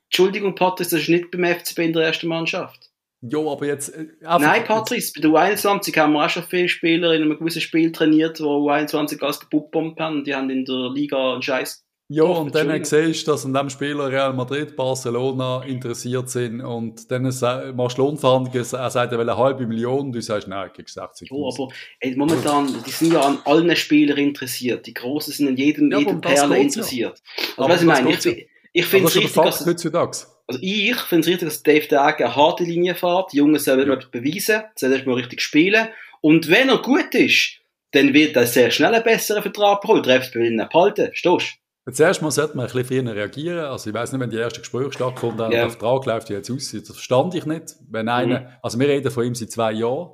[0.06, 2.90] Entschuldigung, Patrice, das ist nicht beim FCB in der ersten Mannschaft.
[3.22, 3.90] Ja, aber jetzt...
[3.90, 7.62] äh, Nein, Patrice, bei der U21 haben wir auch schon viele Spieler in einem gewissen
[7.62, 10.20] Spiel trainiert, wo U21 als gebombt haben.
[10.20, 11.83] und Die haben in der Liga einen Scheiß.
[12.10, 16.60] Ja, Doch, und dann siehst du, dass an dem Spieler Real Madrid, Barcelona interessiert sind
[16.62, 20.68] und dann machst du Lohnverhandlungen, er sagt, er will eine halbe Million, du sagst, nein,
[20.68, 24.86] du kriegst 60 Oh, aber ey, momentan, die sind ja an allen Spielern interessiert.
[24.86, 26.82] Die Großen sind an jedem, Ja, jedem Perle geht's ja.
[26.82, 27.22] interessiert.
[27.38, 30.18] Also, Aber was ich das meine, ich, ich finde es richtig, dass, heutzutage.
[30.48, 33.32] also ich finde es richtig, dass Dave Dage eine harte Linie fährt.
[33.32, 33.94] Die Jungen sollen Ja.
[33.94, 35.88] etwas beweisen, sollen erstmal richtig spielen.
[36.20, 37.60] Und wenn er gut ist,
[37.92, 40.04] dann wird er sehr schnell einen besseren Vertrag bekommen.
[40.04, 41.92] Der FCB will ihn behalten, verstehst du?
[41.92, 43.60] Jetzt erstmal sollte man ein bisschen früher reagieren.
[43.66, 45.62] Also ich weiß nicht, wenn die ersten Gespräche stattgefunden haben, Ja.
[45.62, 47.76] der Vertrag läuft jetzt aus, das verstand ich nicht.
[47.90, 48.48] Wenn einer, Mhm.
[48.62, 50.12] also wir reden von ihm seit zwei Jahren,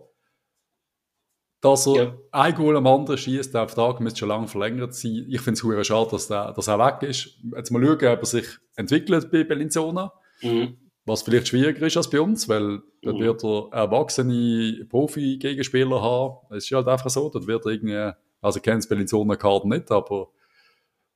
[1.62, 2.14] dass er Ja.
[2.32, 5.26] ein Goal am anderen schießt, der Vertrag müsste schon lange verlängert sein.
[5.30, 7.38] Ich finde es schade, dass, der, dass er weg ist.
[7.56, 8.46] Jetzt mal schauen, ob er sich
[8.78, 10.78] entwickelt bei Bellinzona, Mhm.
[11.06, 13.22] was vielleicht schwieriger ist als bei uns, weil dort Mhm.
[13.24, 16.38] wird er erwachsene Profi-Gegenspieler haben.
[16.56, 18.12] Es ist halt einfach so, dort wird er irgendwie,
[18.42, 20.30] also ich kenne das Bellinzona-Kader nicht, aber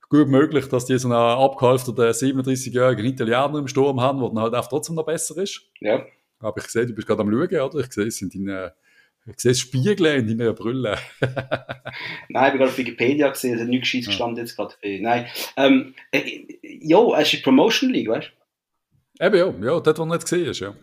[0.08, 4.54] gut möglich, dass die so einen abgehalfterten 37-jährigen Italiener im Sturm haben, der dann halt
[4.54, 5.62] einfach trotzdem noch besser ist.
[5.80, 6.04] Ja.
[6.40, 7.80] Aber ich sehe, du bist gerade am Schauen, oder?
[7.80, 8.70] Ich sehe es in deinen,
[9.26, 10.98] ich sehe das Spiegeln in deiner Brille.
[11.20, 11.30] Nein,
[12.28, 14.74] ich habe gerade auf Wikipedia gesehen, es hat nichts Gescheites gestanden jetzt gerade.
[14.82, 15.26] Nein.
[15.56, 18.30] Ähm, äh, jo, es ist die Promotion League, weißt
[19.18, 19.24] du?
[19.24, 20.74] Eben, ja, ja, dort, wo du nicht gesehen hast, ja.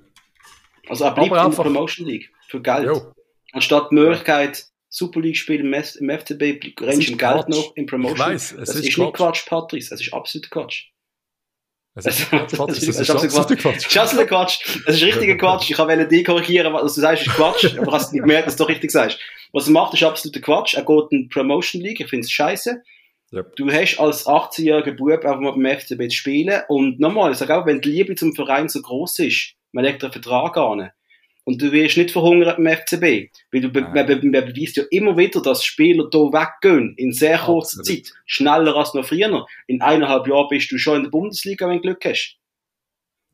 [0.88, 2.32] Also er bleibt Aber in der Promotion League.
[2.48, 2.86] Für Geld.
[2.86, 3.14] Jo.
[3.54, 7.86] Anstatt die Möglichkeit, Super League spielen im, F- im FCB, rennst im Geld noch im
[7.86, 8.18] Promotion.
[8.18, 8.98] Ich weiss, es das ist ist, Quatsch.
[9.06, 9.94] nicht Quatsch, Patrice.
[9.96, 10.84] Es ist absoluter Quatsch.
[11.96, 14.66] Es ist, Das- Quatsch, es ist absolut Quatsch.
[14.66, 14.82] Ist.
[14.88, 15.70] Es ist richtiger Quatsch.
[15.72, 18.64] Ich wollte dich korrigieren, was du sagst, ist Quatsch, aber hast nicht gemerkt, dass du
[18.64, 19.18] doch richtig sagst.
[19.54, 20.74] Was er macht, ist absoluter Quatsch.
[20.76, 22.82] Er geht in die Promotion League, ich finde es scheiße.
[23.32, 23.44] Ja.
[23.56, 27.56] Du hast als 18-jähriger Bub einfach mal beim FCB zu spielen und nochmal, ich sage
[27.58, 30.92] auch, wenn die Liebe zum Verein so groß ist, man legt einen Vertrag an
[31.44, 34.84] und du wirst nicht verhungern beim FCB, weil du be man, be man beweist ja
[34.92, 38.06] immer wieder, dass Spieler hier weggehen in sehr kurzer Absolut.
[38.06, 39.46] Zeit, schneller als noch früher.
[39.68, 42.38] In eineinhalb Jahren bist du schon in der Bundesliga, wenn du Glück hast.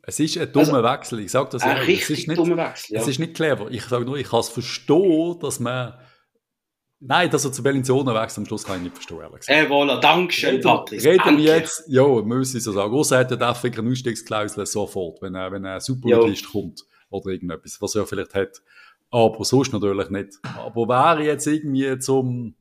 [0.04, 2.04] Es ist ein dummer Wechsel, ich sage das Ein ehrlich.
[2.04, 3.02] Es richtig ist nicht, dummer Wechsel, ja.
[3.02, 3.70] Es ist nicht clever.
[3.72, 5.94] Ich sage nur, ich kann es verstehen, dass man.
[7.00, 9.56] Nein, dass er zu Bellinzona wechselt, am Schluss kann ich nicht verstehen, ehrlich gesagt.
[9.56, 11.08] Äh, voilà, Dankeschön, Reden, Patrice.
[11.08, 11.44] reden Danke.
[11.44, 12.90] wir jetzt, ja, muss ich so sagen.
[12.90, 17.82] Großer hat der Afrika eine Ausstiegsklausel sofort, wenn er, wenn er Superligist kommt oder irgendetwas,
[17.82, 18.62] was er vielleicht hat.
[19.10, 20.34] Aber sonst natürlich nicht.
[20.58, 22.56] Aber wäre jetzt irgendwie zum,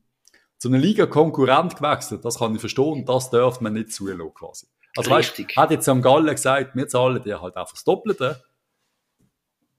[0.57, 4.67] zu einer Liga-Konkurrent gewechselt, das kann ich verstehen, das darf man nicht zulassen, quasi.
[4.95, 5.55] Also weißt, Richtig.
[5.57, 8.41] hat jetzt am Gallen gesagt, wir zahlen dir halt einfach das Doppelte.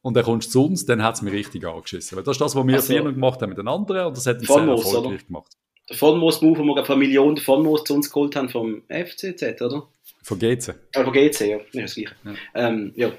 [0.01, 2.16] Und dann kommst du zu uns, dann hat es mir richtig angeschissen.
[2.16, 4.27] Weil das ist das, was wir Also- früher gemacht haben mit den anderen und das
[4.27, 5.16] hat uns sehr erfolgreich oder?
[5.16, 5.53] gemacht.
[5.89, 8.83] Der von Moos Move, wo wir von Millionen von Moos zu uns geholt haben vom
[8.89, 9.89] FCZ, oder?
[10.23, 10.75] Von GC.
[10.93, 11.57] Äh, von GC, ja.
[11.57, 12.14] Nicht das Gleiche.
[12.25, 12.35] Ja.
[12.55, 13.11] Ähm, ja.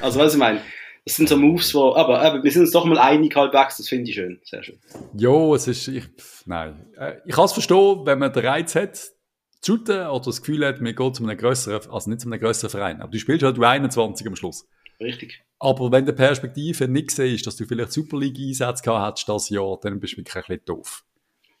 [0.00, 0.60] Also, was ich meine.
[1.06, 3.88] Das sind so Moves, wo, aber, aber wir sind uns doch mal einig halbwegs, das
[3.88, 4.38] finde ich schön.
[4.44, 4.78] Sehr schön.
[5.16, 6.04] Ja, es ist, ich,
[6.44, 6.86] nein.
[6.96, 10.66] Äh, Ich kann es verstehen, wenn man den Reiz hat, zu shooten oder das Gefühl
[10.66, 13.00] hat, man geht zu einem grösseren, also nicht zu einem grösseren Verein.
[13.00, 14.66] Aber du spielst halt U21 am Schluss.
[15.00, 15.42] Richtig.
[15.58, 19.48] Aber wenn die Perspektive nicht siehst, dass du vielleicht Super League Einsätze gehabt hättest das
[19.48, 21.04] Jahr, dann bist du wirklich ein bisschen doof.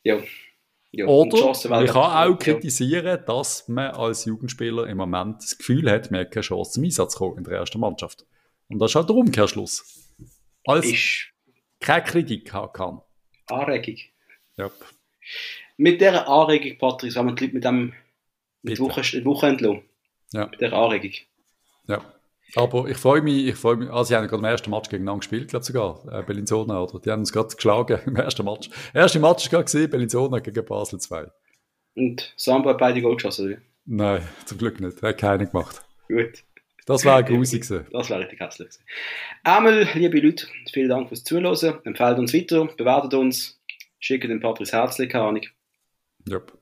[0.02, 0.18] Ja.
[0.92, 6.10] Ja, Oder man kann auch kritisieren, dass man als Jugendspieler im Moment das Gefühl hat,
[6.10, 8.26] man hat keine Chance zum Einsatz zu kommen in der ersten Mannschaft.
[8.68, 9.84] Und das ist halt der Umkehrschluss.
[10.66, 11.32] Als Ist
[11.78, 13.00] keine Kritik haben kann.
[13.46, 13.96] Anregung.
[14.56, 14.70] Ja.
[15.76, 17.94] Mit dieser Anregung, Patrick, haben wir die Leute mit dem
[18.62, 18.80] mit Bitte.
[18.82, 19.82] Woche, die Woche entlassen.
[20.32, 20.46] Ja.
[20.46, 21.12] Mit dieser Anregung.
[21.86, 22.04] Ja.
[22.56, 25.20] Aber ich freue mich, ich freue mich, also sie haben gerade im ersten Match gegeneinander
[25.20, 26.98] gespielt, glaube sogar, äh, Bellinzona, oder?
[27.00, 28.70] Die haben uns gerade geschlagen im ersten Match.
[28.92, 31.30] Der erste Match war gerade Bellinzona gegen Basel 2.
[31.96, 33.58] Und Samba hat beide Goal geschossen, oder?
[33.84, 35.02] Nein, zum Glück nicht.
[35.02, 35.82] Hat keiner gemacht.
[36.08, 36.44] Gut.
[36.86, 37.66] Das war grusig.
[37.92, 38.84] Das wäre richtig hässlich gewesen.
[39.44, 41.78] Einmal, liebe Leute, vielen Dank fürs Zuhören.
[41.84, 43.60] Empfehlt uns weiter, bewertet uns,
[44.00, 45.42] schickt den Patrick Herzlich, keine Ahnung.
[46.28, 46.52] Yep.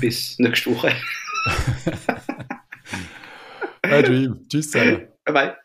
[0.00, 0.94] Bis nächste Woche.
[4.00, 4.46] Dream.
[4.48, 5.08] Tschüss zusammen.
[5.24, 5.56] Bye bye.